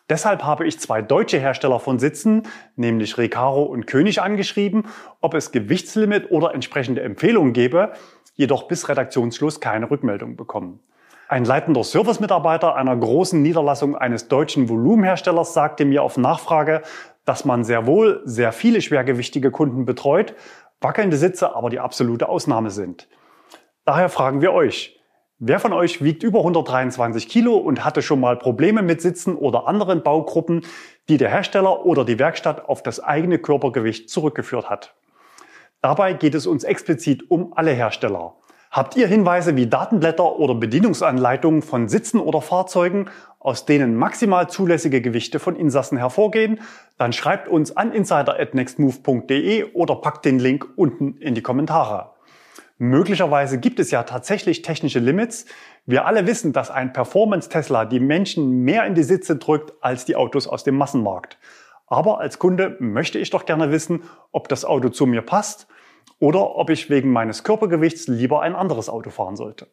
Deshalb 0.08 0.44
habe 0.44 0.64
ich 0.68 0.78
zwei 0.78 1.02
deutsche 1.02 1.40
Hersteller 1.40 1.80
von 1.80 1.98
Sitzen, 1.98 2.44
nämlich 2.76 3.18
Recaro 3.18 3.64
und 3.64 3.88
König, 3.88 4.22
angeschrieben, 4.22 4.86
ob 5.20 5.34
es 5.34 5.50
Gewichtslimit 5.50 6.30
oder 6.30 6.54
entsprechende 6.54 7.02
Empfehlungen 7.02 7.54
gäbe, 7.54 7.94
jedoch 8.34 8.68
bis 8.68 8.88
Redaktionsschluss 8.88 9.60
keine 9.60 9.90
Rückmeldung 9.90 10.36
bekommen. 10.36 10.78
Ein 11.26 11.44
leitender 11.44 11.82
Servicemitarbeiter 11.82 12.76
einer 12.76 12.96
großen 12.96 13.42
Niederlassung 13.42 13.96
eines 13.96 14.28
deutschen 14.28 14.68
Volumenherstellers 14.68 15.54
sagte 15.54 15.84
mir 15.84 16.04
auf 16.04 16.18
Nachfrage, 16.18 16.82
dass 17.24 17.44
man 17.44 17.64
sehr 17.64 17.86
wohl 17.86 18.22
sehr 18.26 18.52
viele 18.52 18.80
schwergewichtige 18.80 19.50
Kunden 19.50 19.86
betreut, 19.86 20.36
wackelnde 20.80 21.16
Sitze 21.16 21.56
aber 21.56 21.68
die 21.68 21.80
absolute 21.80 22.28
Ausnahme 22.28 22.70
sind. 22.70 23.08
Daher 23.84 24.08
fragen 24.08 24.40
wir 24.40 24.52
euch, 24.52 25.00
wer 25.38 25.60
von 25.60 25.72
euch 25.72 26.02
wiegt 26.02 26.22
über 26.22 26.40
123 26.40 27.28
Kilo 27.28 27.56
und 27.56 27.84
hatte 27.84 28.02
schon 28.02 28.20
mal 28.20 28.38
Probleme 28.38 28.82
mit 28.82 29.00
Sitzen 29.02 29.36
oder 29.36 29.66
anderen 29.66 30.02
Baugruppen, 30.02 30.64
die 31.08 31.16
der 31.16 31.30
Hersteller 31.30 31.84
oder 31.84 32.04
die 32.04 32.18
Werkstatt 32.18 32.68
auf 32.68 32.82
das 32.82 33.00
eigene 33.00 33.38
Körpergewicht 33.38 34.08
zurückgeführt 34.08 34.70
hat? 34.70 34.94
Dabei 35.80 36.14
geht 36.14 36.34
es 36.34 36.46
uns 36.46 36.64
explizit 36.64 37.30
um 37.30 37.52
alle 37.54 37.72
Hersteller. 37.72 38.36
Habt 38.70 38.96
ihr 38.96 39.06
Hinweise 39.06 39.54
wie 39.54 39.68
Datenblätter 39.68 40.36
oder 40.36 40.56
Bedienungsanleitungen 40.56 41.62
von 41.62 41.88
Sitzen 41.88 42.18
oder 42.18 42.40
Fahrzeugen, 42.40 43.08
aus 43.38 43.66
denen 43.66 43.94
maximal 43.94 44.48
zulässige 44.48 45.00
Gewichte 45.00 45.38
von 45.38 45.54
Insassen 45.54 45.96
hervorgehen? 45.96 46.58
Dann 46.98 47.12
schreibt 47.12 47.46
uns 47.46 47.76
an 47.76 47.92
insider@nextmove.de 47.92 49.74
oder 49.74 49.94
packt 49.96 50.24
den 50.24 50.40
Link 50.40 50.66
unten 50.74 51.18
in 51.18 51.36
die 51.36 51.42
Kommentare. 51.42 52.13
Möglicherweise 52.76 53.58
gibt 53.58 53.78
es 53.78 53.90
ja 53.92 54.02
tatsächlich 54.02 54.62
technische 54.62 54.98
Limits. 54.98 55.46
Wir 55.86 56.06
alle 56.06 56.26
wissen, 56.26 56.52
dass 56.52 56.70
ein 56.70 56.92
Performance-Tesla 56.92 57.84
die 57.84 58.00
Menschen 58.00 58.62
mehr 58.64 58.84
in 58.84 58.94
die 58.94 59.04
Sitze 59.04 59.36
drückt 59.36 59.72
als 59.80 60.04
die 60.04 60.16
Autos 60.16 60.48
aus 60.48 60.64
dem 60.64 60.76
Massenmarkt. 60.76 61.38
Aber 61.86 62.18
als 62.18 62.38
Kunde 62.38 62.76
möchte 62.80 63.18
ich 63.18 63.30
doch 63.30 63.46
gerne 63.46 63.70
wissen, 63.70 64.02
ob 64.32 64.48
das 64.48 64.64
Auto 64.64 64.88
zu 64.88 65.06
mir 65.06 65.22
passt 65.22 65.68
oder 66.18 66.56
ob 66.56 66.70
ich 66.70 66.90
wegen 66.90 67.12
meines 67.12 67.44
Körpergewichts 67.44 68.08
lieber 68.08 68.42
ein 68.42 68.56
anderes 68.56 68.88
Auto 68.88 69.10
fahren 69.10 69.36
sollte. 69.36 69.68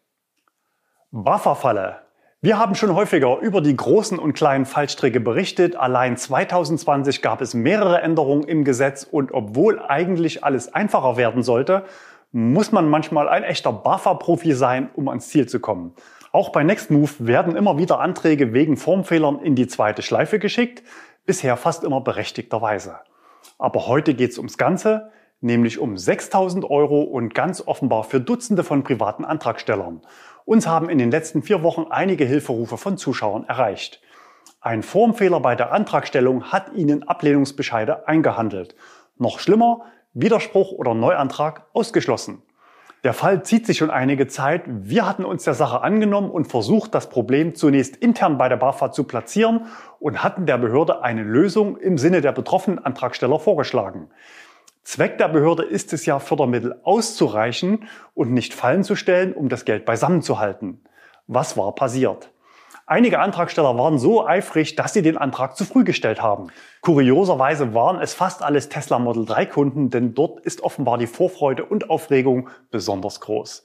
Bufferfalle. 1.09 2.01
Wir 2.43 2.57
haben 2.57 2.75
schon 2.75 2.95
häufiger 2.95 3.39
über 3.39 3.61
die 3.61 3.75
großen 3.75 4.17
und 4.17 4.33
kleinen 4.33 4.65
Fallstricke 4.65 5.19
berichtet. 5.19 5.75
Allein 5.75 6.17
2020 6.17 7.21
gab 7.21 7.41
es 7.41 7.53
mehrere 7.53 8.01
Änderungen 8.01 8.43
im 8.43 8.63
Gesetz 8.63 9.03
und 9.03 9.31
obwohl 9.31 9.79
eigentlich 9.79 10.43
alles 10.43 10.73
einfacher 10.73 11.17
werden 11.17 11.43
sollte, 11.43 11.85
muss 12.31 12.71
man 12.71 12.89
manchmal 12.89 13.27
ein 13.27 13.43
echter 13.43 13.73
Buffer-Profi 13.73 14.53
sein, 14.53 14.89
um 14.93 15.09
ans 15.09 15.29
Ziel 15.29 15.47
zu 15.47 15.59
kommen. 15.59 15.93
Auch 16.31 16.49
bei 16.49 16.63
Nextmove 16.63 17.15
werden 17.19 17.55
immer 17.55 17.77
wieder 17.77 17.99
Anträge 17.99 18.53
wegen 18.53 18.77
Formfehlern 18.77 19.39
in 19.39 19.55
die 19.55 19.67
zweite 19.67 20.01
Schleife 20.01 20.39
geschickt, 20.39 20.83
bisher 21.25 21.57
fast 21.57 21.83
immer 21.83 22.01
berechtigterweise. 22.01 22.95
Aber 23.57 23.87
heute 23.87 24.13
geht 24.13 24.31
es 24.31 24.37
ums 24.37 24.57
Ganze 24.57 25.11
nämlich 25.41 25.79
um 25.79 25.97
6000 25.97 26.69
Euro 26.69 27.01
und 27.01 27.33
ganz 27.33 27.61
offenbar 27.65 28.03
für 28.03 28.21
Dutzende 28.21 28.63
von 28.63 28.83
privaten 28.83 29.25
Antragstellern. 29.25 30.01
Uns 30.45 30.67
haben 30.67 30.89
in 30.89 30.99
den 30.99 31.11
letzten 31.11 31.43
vier 31.43 31.63
Wochen 31.63 31.87
einige 31.89 32.25
Hilferufe 32.25 32.77
von 32.77 32.97
Zuschauern 32.97 33.45
erreicht. 33.47 34.01
Ein 34.61 34.83
Formfehler 34.83 35.39
bei 35.39 35.55
der 35.55 35.71
Antragstellung 35.71 36.51
hat 36.51 36.73
ihnen 36.73 37.07
Ablehnungsbescheide 37.07 38.07
eingehandelt. 38.07 38.75
Noch 39.17 39.39
schlimmer, 39.39 39.85
Widerspruch 40.13 40.71
oder 40.71 40.93
Neuantrag 40.93 41.67
ausgeschlossen. 41.73 42.41
Der 43.03 43.13
Fall 43.13 43.43
zieht 43.43 43.65
sich 43.65 43.77
schon 43.77 43.89
einige 43.89 44.27
Zeit. 44.27 44.61
Wir 44.67 45.07
hatten 45.07 45.25
uns 45.25 45.43
der 45.43 45.55
Sache 45.55 45.81
angenommen 45.81 46.29
und 46.29 46.45
versucht, 46.45 46.93
das 46.93 47.09
Problem 47.09 47.55
zunächst 47.55 47.95
intern 47.95 48.37
bei 48.37 48.47
der 48.47 48.57
BAFA 48.57 48.91
zu 48.91 49.05
platzieren 49.05 49.65
und 49.99 50.23
hatten 50.23 50.45
der 50.45 50.59
Behörde 50.59 51.01
eine 51.01 51.23
Lösung 51.23 51.77
im 51.77 51.97
Sinne 51.97 52.21
der 52.21 52.31
betroffenen 52.31 52.77
Antragsteller 52.77 53.39
vorgeschlagen. 53.39 54.09
Zweck 54.83 55.17
der 55.17 55.29
Behörde 55.29 55.63
ist 55.63 55.93
es 55.93 56.05
ja, 56.05 56.19
Fördermittel 56.19 56.79
auszureichen 56.83 57.87
und 58.13 58.33
nicht 58.33 58.53
fallen 58.53 58.83
zu 58.83 58.95
stellen, 58.95 59.33
um 59.33 59.49
das 59.49 59.65
Geld 59.65 59.85
beisammen 59.85 60.21
zu 60.21 60.39
halten. 60.39 60.81
Was 61.25 61.57
war 61.57 61.73
passiert? 61.73 62.31
Einige 62.91 63.19
Antragsteller 63.19 63.77
waren 63.77 63.97
so 63.99 64.27
eifrig, 64.27 64.75
dass 64.75 64.91
sie 64.91 65.01
den 65.01 65.15
Antrag 65.15 65.55
zu 65.55 65.63
früh 65.63 65.85
gestellt 65.85 66.21
haben. 66.21 66.47
Kurioserweise 66.81 67.73
waren 67.73 68.01
es 68.01 68.13
fast 68.13 68.43
alles 68.43 68.67
Tesla 68.67 68.99
Model 68.99 69.25
3 69.25 69.45
Kunden, 69.45 69.89
denn 69.89 70.13
dort 70.13 70.41
ist 70.41 70.59
offenbar 70.59 70.97
die 70.97 71.07
Vorfreude 71.07 71.63
und 71.63 71.89
Aufregung 71.89 72.49
besonders 72.69 73.21
groß. 73.21 73.63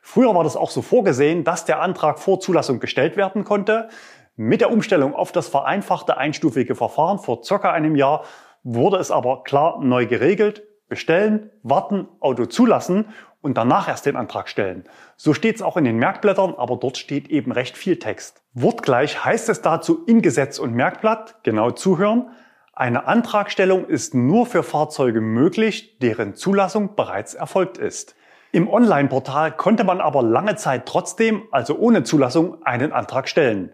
Früher 0.00 0.32
war 0.32 0.44
das 0.44 0.56
auch 0.56 0.70
so 0.70 0.82
vorgesehen, 0.82 1.42
dass 1.42 1.64
der 1.64 1.82
Antrag 1.82 2.20
vor 2.20 2.38
Zulassung 2.38 2.78
gestellt 2.78 3.16
werden 3.16 3.42
konnte. 3.42 3.88
Mit 4.36 4.60
der 4.60 4.70
Umstellung 4.70 5.12
auf 5.12 5.32
das 5.32 5.48
vereinfachte 5.48 6.16
einstufige 6.16 6.76
Verfahren 6.76 7.18
vor 7.18 7.42
circa 7.42 7.72
einem 7.72 7.96
Jahr 7.96 8.22
wurde 8.62 8.98
es 8.98 9.10
aber 9.10 9.42
klar 9.42 9.80
neu 9.82 10.06
geregelt. 10.06 10.62
Bestellen, 10.88 11.50
warten, 11.64 12.06
Auto 12.20 12.46
zulassen 12.46 13.06
und 13.48 13.54
danach 13.54 13.88
erst 13.88 14.04
den 14.04 14.14
Antrag 14.14 14.50
stellen. 14.50 14.84
So 15.16 15.32
steht 15.32 15.56
es 15.56 15.62
auch 15.62 15.78
in 15.78 15.84
den 15.84 15.96
Merkblättern, 15.96 16.54
aber 16.54 16.76
dort 16.76 16.98
steht 16.98 17.28
eben 17.28 17.50
recht 17.50 17.78
viel 17.78 17.98
Text. 17.98 18.42
Wortgleich 18.52 19.24
heißt 19.24 19.48
es 19.48 19.62
dazu 19.62 20.04
in 20.04 20.20
Gesetz 20.20 20.58
und 20.58 20.74
Merkblatt, 20.74 21.42
genau 21.44 21.70
zuhören, 21.70 22.30
eine 22.74 23.06
Antragstellung 23.06 23.86
ist 23.86 24.14
nur 24.14 24.44
für 24.44 24.62
Fahrzeuge 24.62 25.22
möglich, 25.22 25.98
deren 25.98 26.34
Zulassung 26.34 26.94
bereits 26.94 27.32
erfolgt 27.32 27.78
ist. 27.78 28.14
Im 28.52 28.68
Online-Portal 28.68 29.52
konnte 29.52 29.82
man 29.82 30.02
aber 30.02 30.22
lange 30.22 30.56
Zeit 30.56 30.84
trotzdem, 30.84 31.42
also 31.50 31.76
ohne 31.78 32.02
Zulassung, 32.02 32.62
einen 32.64 32.92
Antrag 32.92 33.28
stellen. 33.28 33.72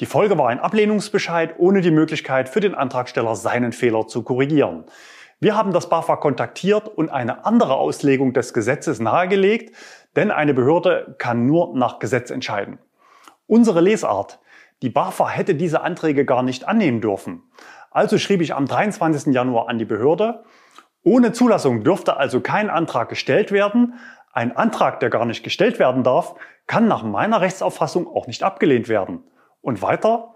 Die 0.00 0.06
Folge 0.06 0.38
war 0.38 0.48
ein 0.48 0.60
Ablehnungsbescheid 0.60 1.56
ohne 1.58 1.82
die 1.82 1.90
Möglichkeit 1.90 2.48
für 2.48 2.60
den 2.60 2.74
Antragsteller 2.74 3.36
seinen 3.36 3.72
Fehler 3.72 4.06
zu 4.06 4.22
korrigieren. 4.22 4.84
Wir 5.42 5.56
haben 5.56 5.72
das 5.72 5.88
BAFA 5.88 6.16
kontaktiert 6.16 6.86
und 6.86 7.08
eine 7.08 7.46
andere 7.46 7.76
Auslegung 7.76 8.34
des 8.34 8.52
Gesetzes 8.52 9.00
nahegelegt, 9.00 9.74
denn 10.14 10.30
eine 10.30 10.52
Behörde 10.52 11.14
kann 11.16 11.46
nur 11.46 11.74
nach 11.74 11.98
Gesetz 11.98 12.30
entscheiden. 12.30 12.78
Unsere 13.46 13.80
Lesart. 13.80 14.38
Die 14.82 14.90
BAFA 14.90 15.30
hätte 15.30 15.54
diese 15.54 15.80
Anträge 15.80 16.26
gar 16.26 16.42
nicht 16.42 16.68
annehmen 16.68 17.00
dürfen. 17.00 17.42
Also 17.90 18.18
schrieb 18.18 18.42
ich 18.42 18.54
am 18.54 18.66
23. 18.66 19.32
Januar 19.32 19.70
an 19.70 19.78
die 19.78 19.86
Behörde. 19.86 20.44
Ohne 21.04 21.32
Zulassung 21.32 21.84
dürfte 21.84 22.18
also 22.18 22.42
kein 22.42 22.68
Antrag 22.68 23.08
gestellt 23.08 23.50
werden. 23.50 23.94
Ein 24.34 24.54
Antrag, 24.54 25.00
der 25.00 25.08
gar 25.08 25.24
nicht 25.24 25.42
gestellt 25.42 25.78
werden 25.78 26.02
darf, 26.02 26.34
kann 26.66 26.86
nach 26.86 27.02
meiner 27.02 27.40
Rechtsauffassung 27.40 28.06
auch 28.06 28.26
nicht 28.26 28.42
abgelehnt 28.42 28.90
werden. 28.90 29.24
Und 29.62 29.80
weiter, 29.80 30.34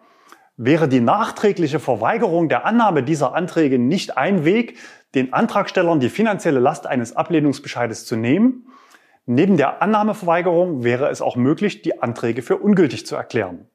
wäre 0.56 0.88
die 0.88 1.00
nachträgliche 1.00 1.80
Verweigerung 1.80 2.48
der 2.48 2.64
Annahme 2.64 3.02
dieser 3.02 3.34
Anträge 3.34 3.78
nicht 3.78 4.16
ein 4.16 4.44
Weg, 4.44 4.78
den 5.14 5.32
Antragstellern 5.32 6.00
die 6.00 6.08
finanzielle 6.08 6.60
Last 6.60 6.86
eines 6.86 7.16
Ablehnungsbescheides 7.16 8.06
zu 8.06 8.16
nehmen. 8.16 8.66
Neben 9.26 9.56
der 9.56 9.82
Annahmeverweigerung 9.82 10.84
wäre 10.84 11.08
es 11.08 11.22
auch 11.22 11.36
möglich, 11.36 11.82
die 11.82 12.02
Anträge 12.02 12.42
für 12.42 12.56
ungültig 12.56 13.06
zu 13.06 13.16
erklären. 13.16 13.68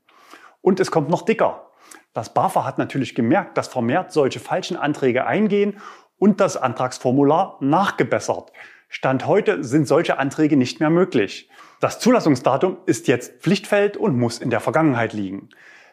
Und 0.62 0.80
es 0.80 0.92
kommt 0.92 1.10
noch 1.10 1.24
dicker. 1.24 1.72
Das 2.13 2.34
BAFA 2.34 2.65
hat 2.65 2.78
natürlich 2.78 3.15
gemerkt, 3.15 3.58
dass 3.58 3.68
vermehrt 3.68 4.12
solche 4.12 4.39
falschen 4.39 4.78
Anträge 4.78 5.26
eingehen 5.26 5.78
und 6.18 6.39
das 6.39 6.58
Antragsformular 6.58 7.58
nachgebessert. 7.62 8.52
Stand 8.89 9.28
heute 9.28 9.63
sind 9.63 9.88
solche 9.88 10.18
Anträge 10.18 10.58
nicht 10.58 10.80
mehr 10.80 10.89
möglich. 10.89 11.50
Das 11.80 12.00
Zulassungsdatum 12.00 12.78
ist 12.86 13.08
jetzt 13.08 13.42
Pflichtfeld 13.42 13.96
und 13.96 14.18
muss 14.18 14.39
in 14.39 14.50
der 14.50 14.60
Vergangenheit 14.60 15.13
liegen. 15.13 15.50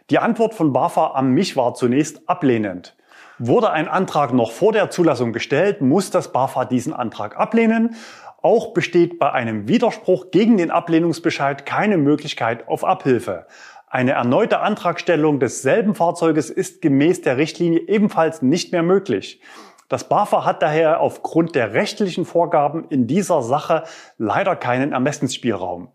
Die 0.09 0.21
Antwort 0.21 0.55
von 0.55 0.73
BAFA 0.73 1.09
an 1.09 1.33
mich 1.33 1.57
war 1.57 1.75
zunächst 1.75 2.29
ablehnend. 2.29 2.95
Wurde 3.41 3.73
ein 3.73 3.89
Antrag 3.89 4.33
noch 4.33 4.53
vor 4.53 4.73
der 4.73 4.89
Zulassung 4.89 5.33
gestellt, 5.33 5.81
muss 5.81 6.13
das 6.13 6.31
BAFA 6.31 6.65
diesen 6.65 6.93
Antrag 6.93 7.37
ablehnen. 7.37 7.97
Auch 8.41 8.73
besteht 8.73 9.19
bei 9.19 9.33
einem 9.33 9.67
Widerspruch 9.67 10.31
gegen 10.31 10.59
den 10.59 10.71
Ablehnungsbescheid 10.71 11.67
keine 11.67 11.99
Möglichkeit 11.99 12.69
auf 12.69 12.85
Abhilfe. 12.85 13.49
Eine 13.89 14.13
erneute 14.13 14.61
Antragstellung 14.61 15.41
desselben 15.41 15.97
Fahrzeuges 15.97 16.51
ist 16.51 16.83
gemäß 16.83 17.23
der 17.23 17.37
Richtlinie 17.37 17.81
ebenfalls 17.89 18.43
nicht 18.43 18.71
mehr 18.71 18.85
möglich. 18.85 19.41
Das 19.89 20.09
BAFA 20.09 20.45
hat 20.45 20.63
daher 20.63 21.01
aufgrund 21.01 21.57
der 21.57 21.73
rechtlichen 21.73 22.27
Vorgaben 22.27 22.87
in 22.91 23.09
dieser 23.09 23.43
Sache 23.43 23.83
leider 24.19 24.55
keinen 24.55 24.93
Ermessensspielraum. 24.93 25.89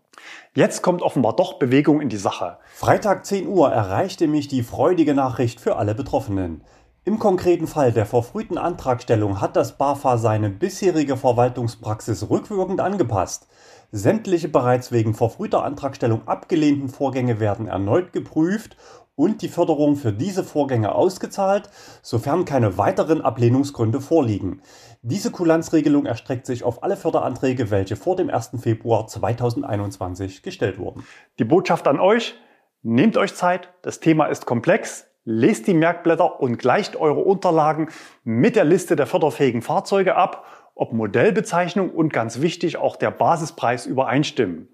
Jetzt 0.54 0.82
kommt 0.82 1.00
offenbar 1.00 1.34
doch 1.34 1.54
Bewegung 1.54 2.02
in 2.02 2.10
die 2.10 2.18
Sache. 2.18 2.58
Freitag 2.74 3.24
10 3.24 3.48
Uhr 3.48 3.72
erreichte 3.72 4.28
mich 4.28 4.48
die 4.48 4.62
freudige 4.62 5.14
Nachricht 5.14 5.62
für 5.62 5.76
alle 5.76 5.94
Betroffenen. 5.94 6.62
Im 7.06 7.18
konkreten 7.18 7.66
Fall 7.66 7.90
der 7.90 8.04
verfrühten 8.04 8.58
Antragstellung 8.58 9.40
hat 9.40 9.56
das 9.56 9.78
BAFA 9.78 10.18
seine 10.18 10.50
bisherige 10.50 11.16
Verwaltungspraxis 11.16 12.28
rückwirkend 12.28 12.82
angepasst. 12.82 13.46
Sämtliche 13.92 14.48
bereits 14.48 14.92
wegen 14.92 15.14
verfrühter 15.14 15.64
Antragstellung 15.64 16.28
abgelehnten 16.28 16.90
Vorgänge 16.90 17.40
werden 17.40 17.66
erneut 17.66 18.12
geprüft 18.12 18.76
und 19.14 19.42
die 19.42 19.48
Förderung 19.48 19.96
für 19.96 20.12
diese 20.12 20.44
Vorgänge 20.44 20.94
ausgezahlt, 20.94 21.68
sofern 22.02 22.44
keine 22.44 22.78
weiteren 22.78 23.20
Ablehnungsgründe 23.20 24.00
vorliegen. 24.00 24.62
Diese 25.02 25.30
Kulanzregelung 25.30 26.06
erstreckt 26.06 26.46
sich 26.46 26.64
auf 26.64 26.82
alle 26.82 26.96
Förderanträge, 26.96 27.70
welche 27.70 27.96
vor 27.96 28.16
dem 28.16 28.30
1. 28.30 28.52
Februar 28.60 29.06
2021 29.06 30.42
gestellt 30.42 30.78
wurden. 30.78 31.04
Die 31.38 31.44
Botschaft 31.44 31.86
an 31.88 32.00
euch, 32.00 32.34
nehmt 32.82 33.16
euch 33.16 33.34
Zeit, 33.34 33.68
das 33.82 34.00
Thema 34.00 34.26
ist 34.26 34.46
komplex, 34.46 35.06
lest 35.24 35.66
die 35.66 35.74
Merkblätter 35.74 36.40
und 36.40 36.58
gleicht 36.58 36.96
eure 36.96 37.20
Unterlagen 37.20 37.88
mit 38.24 38.56
der 38.56 38.64
Liste 38.64 38.96
der 38.96 39.06
förderfähigen 39.06 39.62
Fahrzeuge 39.62 40.16
ab, 40.16 40.44
ob 40.74 40.92
Modellbezeichnung 40.92 41.90
und 41.90 42.12
ganz 42.12 42.40
wichtig 42.40 42.78
auch 42.78 42.96
der 42.96 43.10
Basispreis 43.10 43.86
übereinstimmen. 43.86 44.68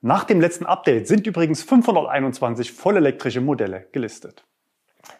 Nach 0.00 0.22
dem 0.22 0.40
letzten 0.40 0.64
Update 0.64 1.08
sind 1.08 1.26
übrigens 1.26 1.64
521 1.64 2.70
vollelektrische 2.70 3.40
Modelle 3.40 3.88
gelistet. 3.90 4.44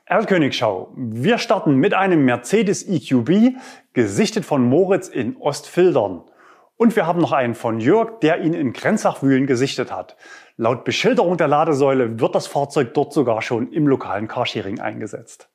Erlkönigschau. 0.05 0.93
Wir 0.95 1.39
starten 1.39 1.75
mit 1.75 1.95
einem 1.95 2.25
Mercedes 2.25 2.89
EQB, 2.89 3.57
gesichtet 3.93 4.45
von 4.45 4.63
Moritz 4.63 5.09
in 5.09 5.37
Ostfildern. 5.37 6.23
Und 6.77 6.95
wir 6.95 7.09
haben 7.09 7.21
noch 7.21 7.33
einen 7.33 7.57
von 7.57 7.81
Jörg, 7.81 8.21
der 8.21 8.41
ihn 8.41 8.55
in 8.55 8.73
Grenzachwühlen 8.73 9.49
gesichtet 9.49 9.91
hat. 9.91 10.17
Laut 10.57 10.85
Beschilderung 10.85 11.37
der 11.37 11.49
Ladesäule 11.49 12.21
wird 12.21 12.37
das 12.37 12.47
Fahrzeug 12.47 12.95
dort 12.95 13.13
sogar 13.13 13.43
schon 13.43 13.73
im 13.73 13.89
lokalen 13.89 14.29
Carsharing 14.29 14.79
eingesetzt. 14.79 15.49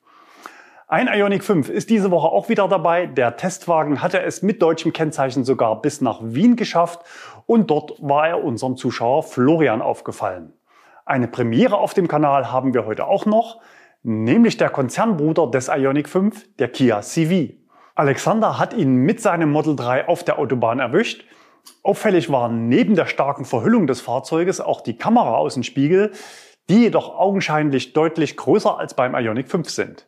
Ein 0.94 1.08
Ioniq 1.08 1.44
5 1.44 1.70
ist 1.70 1.90
diese 1.90 2.12
Woche 2.12 2.28
auch 2.28 2.50
wieder 2.50 2.68
dabei. 2.68 3.08
Der 3.08 3.36
Testwagen 3.36 4.02
hatte 4.04 4.22
es 4.22 4.44
mit 4.44 4.62
deutschem 4.62 4.94
Kennzeichen 4.94 5.44
sogar 5.44 5.82
bis 5.82 6.02
nach 6.02 6.20
Wien 6.22 6.56
geschafft 6.56 7.00
und 7.46 7.70
dort 7.70 7.94
war 8.02 8.28
er 8.28 8.44
unserem 8.44 8.78
Zuschauer 8.78 9.24
Florian 9.24 9.82
aufgefallen. 9.82 10.54
Eine 11.06 11.28
Premiere 11.28 11.78
auf 11.78 11.94
dem 11.94 12.08
Kanal 12.08 12.52
haben 12.52 12.74
wir 12.74 12.86
heute 12.86 13.08
auch 13.08 13.26
noch, 13.26 13.62
nämlich 14.04 14.58
der 14.58 14.70
Konzernbruder 14.70 15.48
des 15.48 15.68
Ioniq 15.68 16.08
5, 16.08 16.56
der 16.58 16.70
Kia 16.70 17.02
CV. 17.02 17.54
Alexander 17.96 18.58
hat 18.58 18.74
ihn 18.74 18.96
mit 18.96 19.22
seinem 19.22 19.52
Model 19.52 19.76
3 19.76 20.08
auf 20.08 20.24
der 20.24 20.40
Autobahn 20.40 20.80
erwischt. 20.80 21.26
Auffällig 21.84 22.32
war 22.32 22.50
neben 22.50 22.96
der 22.96 23.06
starken 23.06 23.46
Verhüllung 23.46 23.88
des 23.88 24.02
Fahrzeuges 24.02 24.62
auch 24.62 24.82
die 24.82 24.98
Kameraaußenspiegel, 24.98 26.12
die 26.70 26.84
jedoch 26.84 27.16
augenscheinlich 27.18 27.94
deutlich 27.94 28.38
größer 28.38 28.78
als 28.78 28.94
beim 28.94 29.16
Ioniq 29.16 29.50
5 29.50 29.70
sind. 29.70 30.08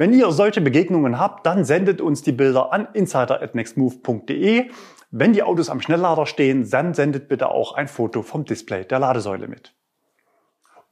Wenn 0.00 0.14
ihr 0.14 0.32
solche 0.32 0.62
Begegnungen 0.62 1.18
habt, 1.18 1.44
dann 1.44 1.66
sendet 1.66 2.00
uns 2.00 2.22
die 2.22 2.32
Bilder 2.32 2.72
an 2.72 2.88
insider@nextmove.de. 2.94 4.70
Wenn 5.10 5.34
die 5.34 5.42
Autos 5.42 5.68
am 5.68 5.82
Schnelllader 5.82 6.24
stehen, 6.24 6.70
dann 6.70 6.94
sendet 6.94 7.28
bitte 7.28 7.50
auch 7.50 7.74
ein 7.74 7.86
Foto 7.86 8.22
vom 8.22 8.46
Display 8.46 8.86
der 8.86 8.98
Ladesäule 8.98 9.46
mit. 9.46 9.74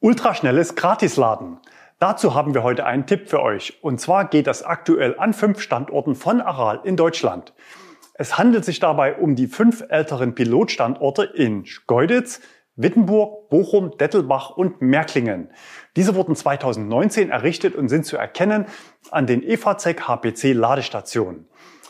Ultraschnelles 0.01 0.75
Gratisladen. 0.75 1.57
Dazu 1.99 2.35
haben 2.35 2.53
wir 2.53 2.63
heute 2.63 2.85
einen 2.85 3.07
Tipp 3.07 3.31
für 3.31 3.41
euch. 3.41 3.83
Und 3.83 3.99
zwar 3.99 4.27
geht 4.27 4.47
das 4.47 4.63
aktuell 4.63 5.19
an 5.19 5.33
fünf 5.33 5.63
Standorten 5.63 6.15
von 6.15 6.43
Aral 6.43 6.81
in 6.85 6.99
Deutschland. 6.99 7.55
Es 8.13 8.37
handelt 8.37 8.67
sich 8.67 8.79
dabei 8.79 9.15
um 9.15 9.37
die 9.37 9.47
fünf 9.47 9.85
älteren 9.89 10.35
Pilotstandorte 10.35 11.23
in 11.23 11.65
Schkeuditz, 11.65 12.43
Wittenburg, 12.79 13.49
Bochum, 13.51 13.99
Dettelbach 13.99 14.51
und 14.51 14.81
Märklingen. 14.81 15.51
Diese 15.97 16.15
wurden 16.15 16.37
2019 16.37 17.31
errichtet 17.31 17.75
und 17.75 17.89
sind 17.89 18.07
zu 18.07 18.17
erkennen 18.17 18.67
an 19.11 19.27
den 19.27 19.43
EVZ 19.43 20.07
HPC 20.07 20.55
Ladestationen. 20.55 21.49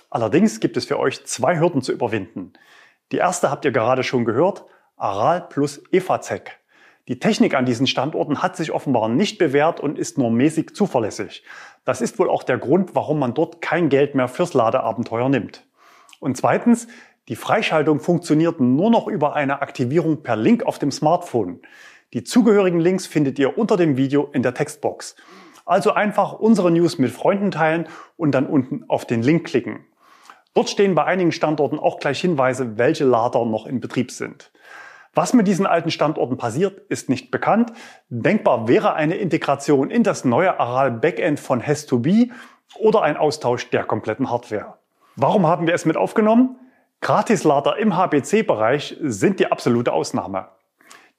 Allerdings 0.09 0.61
gibt 0.61 0.79
es 0.79 0.87
für 0.87 0.99
euch 0.99 1.27
zwei 1.27 1.61
Hürden 1.61 1.83
zu 1.83 1.93
überwinden. 1.93 2.55
Die 3.13 3.19
erste 3.19 3.51
habt 3.51 3.67
ihr 3.67 3.71
gerade 3.71 4.03
schon 4.03 4.25
gehört, 4.25 4.65
Aral 4.97 5.43
plus 5.43 5.83
EVZ. 5.93 6.43
Die 7.09 7.19
Technik 7.19 7.55
an 7.55 7.67
diesen 7.67 7.87
Standorten 7.87 8.43
hat 8.43 8.57
sich 8.57 8.73
offenbar 8.73 9.11
nicht 9.11 9.39
bewährt 9.39 9.81
und 9.81 9.99
ist 9.99 10.17
nur 10.17 10.31
mäßig 10.31 10.75
zuverlässig. 10.75 11.43
Das 11.85 12.01
ist 12.01 12.19
wohl 12.19 12.31
auch 12.31 12.43
der 12.43 12.59
Grund, 12.59 12.95
warum 12.95 13.19
man 13.19 13.35
dort 13.35 13.61
kein 13.61 13.91
Geld 13.91 14.15
mehr 14.15 14.29
fürs 14.29 14.55
Ladeabenteuer 14.55 15.29
nimmt. 15.29 15.67
Und 16.21 16.37
zweitens, 16.37 16.89
Die 17.29 17.37
Freischaltung 17.37 18.01
funktioniert 18.01 18.59
nur 18.59 18.91
noch 18.91 19.07
über 19.07 19.35
eine 19.35 19.61
Aktivierung 19.61 20.23
per 20.23 20.35
Link 20.35 20.65
auf 20.65 20.79
dem 20.79 20.91
Smartphone. 20.91 21.61
Die 22.15 22.25
zugehörigen 22.25 22.81
Links 22.81 23.07
findet 23.07 23.39
ihr 23.39 23.59
unter 23.59 23.77
dem 23.77 23.99
Video 23.99 24.31
in 24.33 24.43
der 24.43 24.55
Textbox. 24.55 25.15
Also 25.67 25.93
einfach 25.93 26.33
unsere 26.33 26.71
News 26.71 26.97
mit 26.97 27.11
Freunden 27.11 27.51
teilen 27.51 27.87
und 28.17 28.33
dann 28.33 28.47
unten 28.47 28.85
auf 28.89 29.05
den 29.05 29.23
Link 29.23 29.47
klicken. 29.47 29.85
Dort 30.55 30.71
stehen 30.71 30.95
bei 30.95 31.05
einigen 31.05 31.31
Standorten 31.31 31.79
auch 31.79 31.99
gleich 31.99 32.19
Hinweise, 32.19 32.79
welche 32.79 33.05
Lader 33.05 33.45
noch 33.45 33.67
in 33.67 33.81
Betrieb 33.81 34.11
sind. 34.11 34.51
Was 35.13 35.35
mit 35.35 35.47
diesen 35.47 35.67
alten 35.67 35.91
Standorten 35.91 36.39
passiert, 36.39 36.81
ist 36.89 37.11
nicht 37.11 37.31
bekannt. 37.31 37.75
Denkbar 38.09 38.69
wäre 38.69 38.95
eine 38.95 39.17
Integration 39.17 39.91
in 39.91 40.03
das 40.03 40.25
neue 40.25 40.59
Aral 40.59 40.93
Backend 40.93 41.39
von 41.41 41.61
Has2B 41.61 42.31
oder 42.79 43.03
ein 43.03 43.19
Austausch 43.19 43.69
der 43.69 43.85
kompletten 43.85 44.31
Hardware. 44.31 44.79
Warum 45.17 45.47
haben 45.47 45.67
wir 45.67 45.75
es 45.75 45.85
mit 45.85 45.99
aufgenommen? 45.99 46.57
Gratislader 47.01 47.79
im 47.79 47.97
HPC-Bereich 47.97 48.97
sind 49.01 49.39
die 49.41 49.51
absolute 49.51 49.93
Ausnahme. 49.93 50.49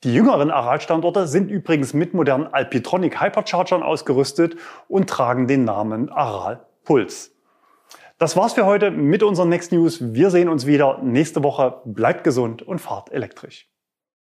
Die 0.03 0.13
jüngeren 0.13 0.51
Aral-Standorte 0.51 1.27
sind 1.27 1.49
übrigens 1.49 1.93
mit 1.93 2.13
modernen 2.13 2.47
Alpitronic 2.47 3.21
Hyperchargern 3.21 3.83
ausgerüstet 3.83 4.57
und 4.87 5.09
tragen 5.09 5.47
den 5.47 5.63
Namen 5.63 6.09
Aral 6.09 6.65
Puls. 6.83 7.31
Das 8.17 8.35
war's 8.35 8.53
für 8.53 8.65
heute 8.65 8.91
mit 8.91 9.23
unseren 9.23 9.49
Next 9.49 9.71
News. 9.71 10.13
Wir 10.13 10.29
sehen 10.29 10.49
uns 10.49 10.65
wieder 10.65 10.99
nächste 11.01 11.43
Woche. 11.43 11.81
Bleibt 11.85 12.23
gesund 12.25 12.61
und 12.61 12.79
fahrt 12.79 13.11
elektrisch. 13.11 13.69